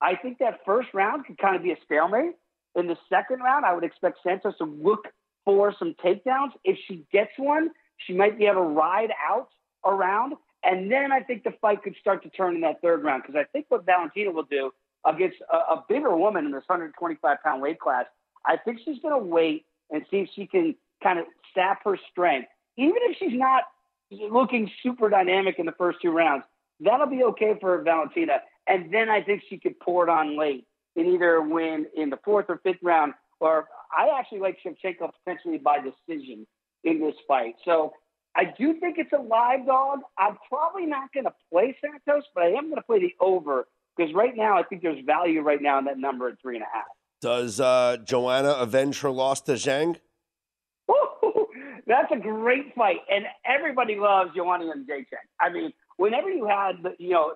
[0.00, 2.34] I think that first round could kind of be a stalemate.
[2.74, 5.06] In the second round, I would expect Santos to look
[5.44, 6.50] for some takedowns.
[6.64, 9.48] If she gets one, she might be able to ride out
[9.84, 10.34] around.
[10.62, 13.36] And then I think the fight could start to turn in that third round because
[13.36, 14.72] I think what Valentina will do
[15.04, 18.06] against a, a bigger woman in this 125 pound weight class,
[18.44, 21.98] I think she's going to wait and see if she can kind of sap her
[22.10, 23.64] strength, even if she's not
[24.10, 26.44] looking super dynamic in the first two rounds,
[26.80, 28.40] that'll be okay for Valentina.
[28.66, 30.66] And then I think she could pour it on late
[30.96, 35.58] and either win in the fourth or fifth round, or I actually like Shevchenko potentially
[35.58, 36.46] by decision
[36.84, 37.54] in this fight.
[37.64, 37.92] So
[38.34, 40.00] I do think it's a live dog.
[40.18, 43.66] I'm probably not going to play Santos, but I am going to play the over
[43.96, 46.64] because right now I think there's value right now in that number at three and
[46.64, 46.86] a half.
[47.20, 49.96] Does uh, Joanna avenge her loss to Zhang?
[51.86, 55.24] That's a great fight, and everybody loves Joanna Jędrzejczyk.
[55.40, 57.32] I mean, whenever you had, you know,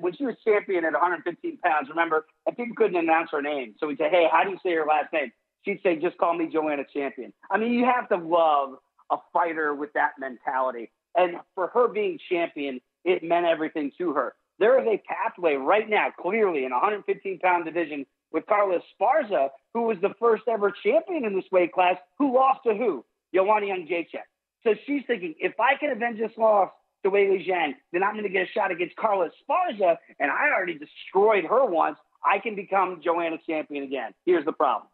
[0.00, 3.86] when she was champion at 115 pounds, remember, and people couldn't announce her name, so
[3.86, 5.32] we'd say, "Hey, how do you say her last name?"
[5.64, 8.78] She'd say, "Just call me Joanna Champion." I mean, you have to love
[9.10, 14.34] a fighter with that mentality, and for her being champion, it meant everything to her.
[14.58, 19.82] There is a pathway right now, clearly in 115 pound division, with Carla Esparza, who
[19.82, 23.04] was the first ever champion in this weight class, who lost to who?
[23.34, 24.26] Joanna Jędrzejczyk.
[24.64, 26.70] So she's thinking, if I can avenge this loss
[27.04, 30.48] to Weili Zhang, then I'm going to get a shot against Carla Esparza, and I
[30.56, 31.98] already destroyed her once.
[32.24, 34.12] I can become Joanna champion again.
[34.24, 34.88] Here's the problem.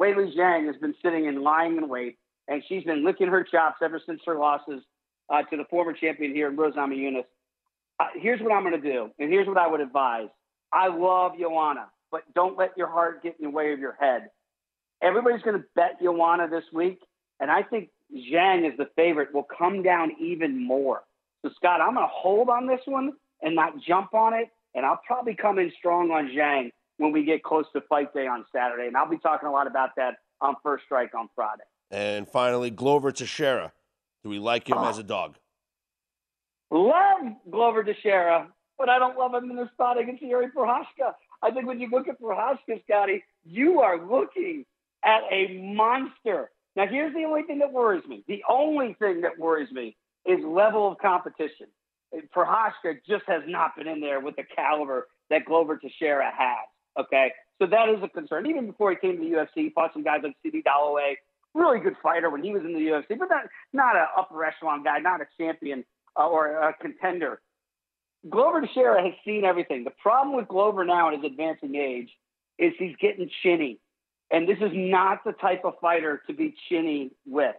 [0.00, 3.78] Weili Zhang has been sitting and lying in wait, and she's been licking her chops
[3.82, 4.82] ever since her losses
[5.28, 7.24] uh, to the former champion here, Rose Namajunas.
[7.98, 10.28] Uh, here's what I'm going to do, and here's what I would advise.
[10.72, 14.28] I love Joanna, but don't let your heart get in the way of your head.
[15.02, 17.00] Everybody's going to bet Joanna this week.
[17.40, 21.02] And I think Zhang is the favorite will come down even more.
[21.44, 24.48] So, Scott, I'm going to hold on this one and not jump on it.
[24.74, 28.26] And I'll probably come in strong on Zhang when we get close to fight day
[28.26, 28.86] on Saturday.
[28.86, 31.64] And I'll be talking a lot about that on First Strike on Friday.
[31.90, 33.72] And finally, Glover Teixeira.
[34.22, 34.88] Do we like him oh.
[34.88, 35.36] as a dog?
[36.70, 38.48] Love Glover Teixeira,
[38.78, 41.14] but I don't love him in the spot against Yuri Prochazka.
[41.42, 44.64] I think when you look at Prochazka, Scotty, you are looking
[45.04, 46.50] at a monster.
[46.74, 48.24] Now, here's the only thing that worries me.
[48.26, 49.96] The only thing that worries me
[50.26, 51.68] is level of competition.
[52.34, 56.66] Prochazka just has not been in there with the caliber that Glover Teixeira has.
[56.98, 58.46] Okay, so that is a concern.
[58.46, 60.62] Even before he came to the UFC, he fought some guys like C.B.
[60.66, 61.14] Dollaway,
[61.54, 64.82] really good fighter when he was in the UFC, but not not an upper echelon
[64.82, 65.84] guy, not a champion
[66.18, 67.40] Uh, or a contender.
[68.30, 69.84] Glover Teixeira has seen everything.
[69.84, 72.08] The problem with Glover now in his advancing age
[72.58, 73.78] is he's getting chinny.
[74.30, 77.54] And this is not the type of fighter to be chinny with.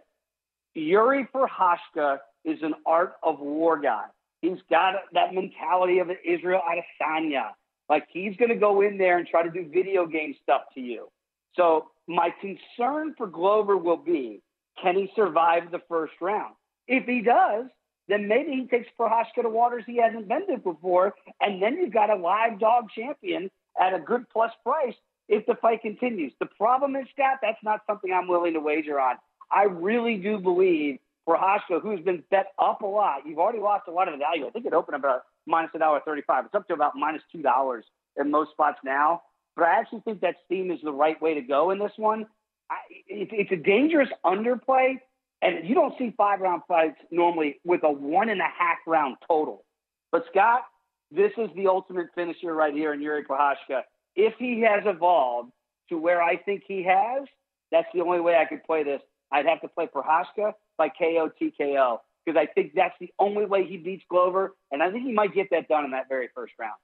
[0.74, 4.04] Yuri Prochazka is an art of war guy.
[4.42, 7.50] He's got that mentality of an Israel Adesanya.
[7.88, 10.80] Like he's going to go in there and try to do video game stuff to
[10.80, 11.08] you.
[11.54, 14.42] So my concern for Glover will be,
[14.80, 16.54] can he survive the first round?
[16.86, 17.66] If he does,
[18.08, 21.92] then maybe he takes Prochazka to waters he hasn't been to before, and then you've
[21.92, 23.50] got a live dog champion
[23.80, 24.94] at a good plus price
[25.28, 26.32] if the fight continues.
[26.40, 29.16] The problem is, Scott, that's not something I'm willing to wager on.
[29.50, 30.98] I really do believe
[31.28, 34.46] Prochazka, who's been bet up a lot, you've already lost a lot of value.
[34.46, 36.46] I think it opened about minus a dollar thirty-five.
[36.46, 37.84] It's up to about minus two dollars
[38.18, 39.22] in most spots now.
[39.54, 42.26] But I actually think that steam is the right way to go in this one.
[42.70, 45.00] I, it, it's a dangerous underplay,
[45.42, 49.16] and you don't see five round fights normally with a one and a half round
[49.26, 49.64] total.
[50.10, 50.62] But Scott,
[51.10, 53.82] this is the ultimate finisher right here in Yuri Prochazka
[54.18, 55.52] if he has evolved
[55.88, 57.26] to where I think he has,
[57.70, 59.00] that's the only way I could play this.
[59.30, 63.64] I'd have to play Prochazka by KO TKO because I think that's the only way
[63.64, 66.52] he beats Glover, and I think he might get that done in that very first
[66.58, 66.74] round.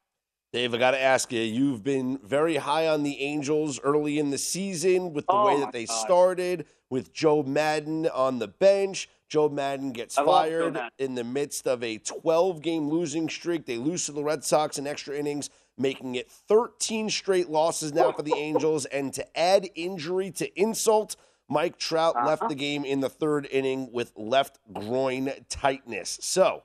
[0.55, 4.31] Dave, I got to ask you, you've been very high on the Angels early in
[4.31, 5.95] the season with the oh way that they God.
[5.95, 9.09] started, with Joe Maddon on the bench.
[9.29, 13.67] Joe Maddon gets I fired in the midst of a 12 game losing streak.
[13.67, 18.13] They lose to the Red Sox in extra innings making it 13 straight losses now
[18.13, 18.85] for the Angels.
[18.85, 21.17] And to add injury to insult,
[21.49, 22.29] Mike Trout uh-huh.
[22.29, 26.17] left the game in the third inning with left groin tightness.
[26.23, 26.63] So,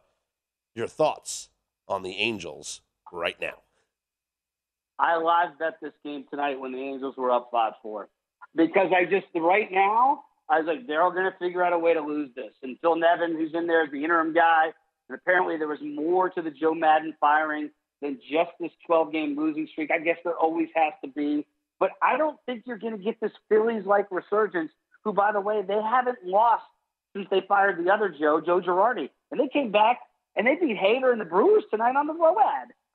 [0.75, 1.49] your thoughts
[1.87, 2.81] on the Angels
[3.11, 3.63] right now?
[4.99, 8.09] I live bet this game tonight when the Angels were up 5 4.
[8.55, 11.79] Because I just, right now, I was like, they're all going to figure out a
[11.79, 12.51] way to lose this.
[12.63, 14.73] And Phil Nevin, who's in there as the interim guy,
[15.07, 17.69] and apparently there was more to the Joe Maddon firing
[18.01, 19.91] than just this 12 game losing streak.
[19.91, 21.45] I guess there always has to be.
[21.79, 24.71] But I don't think you're going to get this Phillies like resurgence,
[25.03, 26.65] who, by the way, they haven't lost
[27.15, 29.09] since they fired the other Joe, Joe Girardi.
[29.31, 29.99] And they came back
[30.35, 32.35] and they beat Hader and the Brewers tonight on the Road.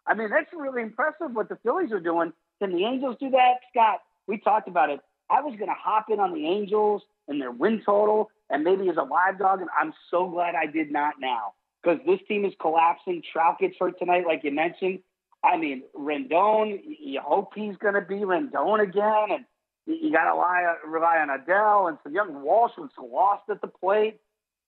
[0.07, 2.33] I mean, that's really impressive what the Phillies are doing.
[2.61, 3.55] Can the Angels do that?
[3.71, 5.01] Scott, we talked about it.
[5.31, 8.89] I was going to hop in on the Angels and their win total and maybe
[8.91, 12.45] as a live dog, and I'm so glad I did not now because this team
[12.45, 13.23] is collapsing.
[13.33, 15.01] Trout gets hurt tonight, like you mentioned.
[15.43, 19.31] I mean, Rendon, you hope he's going to be Rendon again.
[19.31, 19.45] And
[19.87, 23.69] You got to rely, rely on Adell and some young Walsh was lost at the
[23.69, 24.21] plate.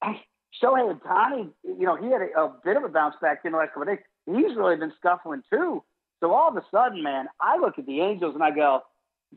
[0.05, 3.59] Shohei Ohtani, you know, he had a, a bit of a bounce back in the
[3.59, 4.05] last couple of days.
[4.27, 5.83] He's really been scuffling too.
[6.21, 8.83] So all of a sudden, man, I look at the Angels and I go,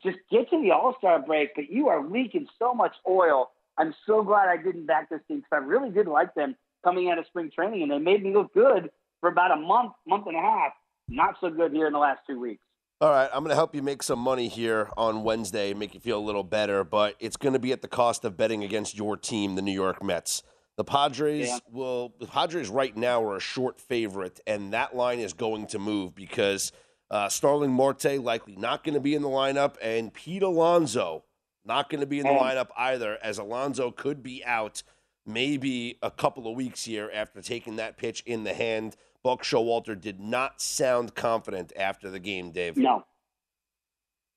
[0.03, 3.51] just get to the All Star break, but you are leaking so much oil.
[3.77, 7.09] I'm so glad I didn't back this team because I really did like them coming
[7.09, 10.27] out of spring training, and they made me look good for about a month, month
[10.27, 10.73] and a half.
[11.07, 12.61] Not so good here in the last two weeks.
[13.01, 16.01] All right, I'm going to help you make some money here on Wednesday, make you
[16.01, 18.97] feel a little better, but it's going to be at the cost of betting against
[18.97, 20.43] your team, the New York Mets.
[20.79, 21.59] The Padres yeah.
[21.69, 22.13] will.
[22.21, 26.15] The Padres right now are a short favorite, and that line is going to move
[26.15, 26.71] because
[27.11, 31.25] uh, Starling Marte likely not going to be in the lineup, and Pete Alonso
[31.65, 34.81] not going to be in the lineup either, as Alonso could be out
[35.25, 38.95] maybe a couple of weeks here after taking that pitch in the hand.
[39.21, 42.77] Buck Showalter did not sound confident after the game, Dave.
[42.77, 43.03] No.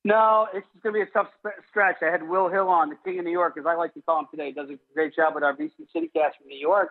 [0.04, 1.28] No, it's going to be a tough
[1.70, 1.96] stretch.
[2.02, 4.20] I had Will Hill on, the King of New York, as I like to call
[4.20, 4.46] him today.
[4.46, 6.90] He does a great job with our VC CityCast from New York.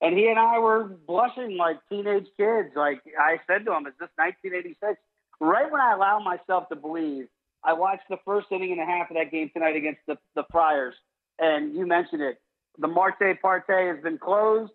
[0.00, 2.70] And he and I were blushing like teenage kids.
[2.76, 5.00] Like I said to him, is this 1986?
[5.40, 7.26] Right when I allow myself to believe,
[7.64, 10.44] I watched the first inning and a half of that game tonight against the, the
[10.50, 10.94] Friars.
[11.38, 12.40] And you mentioned it.
[12.78, 14.72] The Marte Parte has been closed.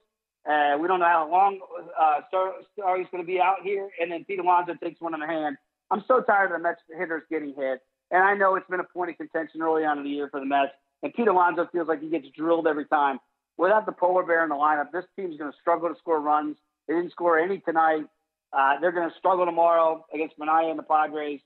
[0.49, 1.59] Uh, we don't know how long
[1.99, 3.89] uh, Starry's going to be out here.
[3.99, 5.57] And then Pete Alonso takes one in the hand.
[5.91, 7.81] I'm so tired of the Mets hitters getting hit.
[8.11, 10.39] And I know it's been a point of contention early on in the year for
[10.39, 10.71] the Mets.
[11.03, 13.19] And Pete Alonso feels like he gets drilled every time.
[13.57, 16.57] Without the polar bear in the lineup, this team's going to struggle to score runs.
[16.87, 18.05] They didn't score any tonight.
[18.53, 21.41] Uh, they're going to struggle tomorrow against Manaea and the Padres.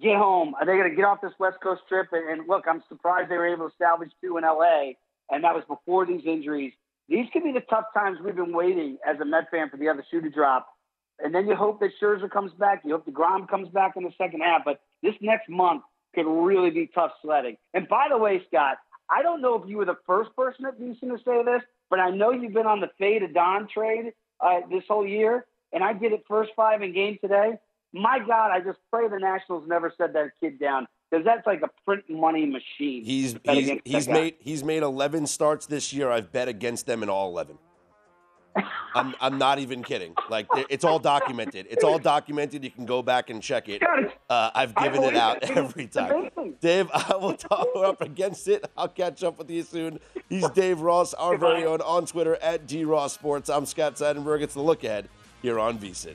[0.00, 0.54] Get home.
[0.54, 2.08] Are they going to get off this West Coast trip?
[2.12, 4.92] And, and look, I'm surprised they were able to salvage two in LA,
[5.30, 6.72] and that was before these injuries.
[7.08, 9.88] These could be the tough times we've been waiting as a Met fan for the
[9.88, 10.68] other shoe to drop.
[11.22, 12.82] And then you hope that Scherzer comes back.
[12.84, 14.62] You hope the DeGrom comes back in the second half.
[14.64, 15.82] But this next month
[16.14, 17.56] could really be tough sledding.
[17.74, 20.80] And by the way, Scott, I don't know if you were the first person at
[20.80, 24.12] VSiN to say this, but I know you've been on the fade of Don trade
[24.40, 27.58] uh, this whole year, and I did it first five in game today.
[27.92, 31.62] My God, I just pray the Nationals never set that kid down because that's like
[31.62, 33.04] a print money machine.
[33.04, 36.08] He's he's, he's made he's made eleven starts this year.
[36.10, 37.58] I've bet against them in all eleven.
[38.94, 40.14] I'm I'm not even kidding.
[40.28, 41.66] Like it's all documented.
[41.70, 42.64] It's all documented.
[42.64, 43.82] You can go back and check it.
[44.28, 46.30] Uh, I've given it out every time.
[46.60, 48.64] Dave, I will talk up against it.
[48.76, 50.00] I'll catch up with you soon.
[50.28, 53.48] He's Dave Ross, our very own on Twitter at D Ross Sports.
[53.48, 54.42] I'm Scott Seidenberg.
[54.42, 55.08] It's the look ahead
[55.42, 56.14] here on VSiN.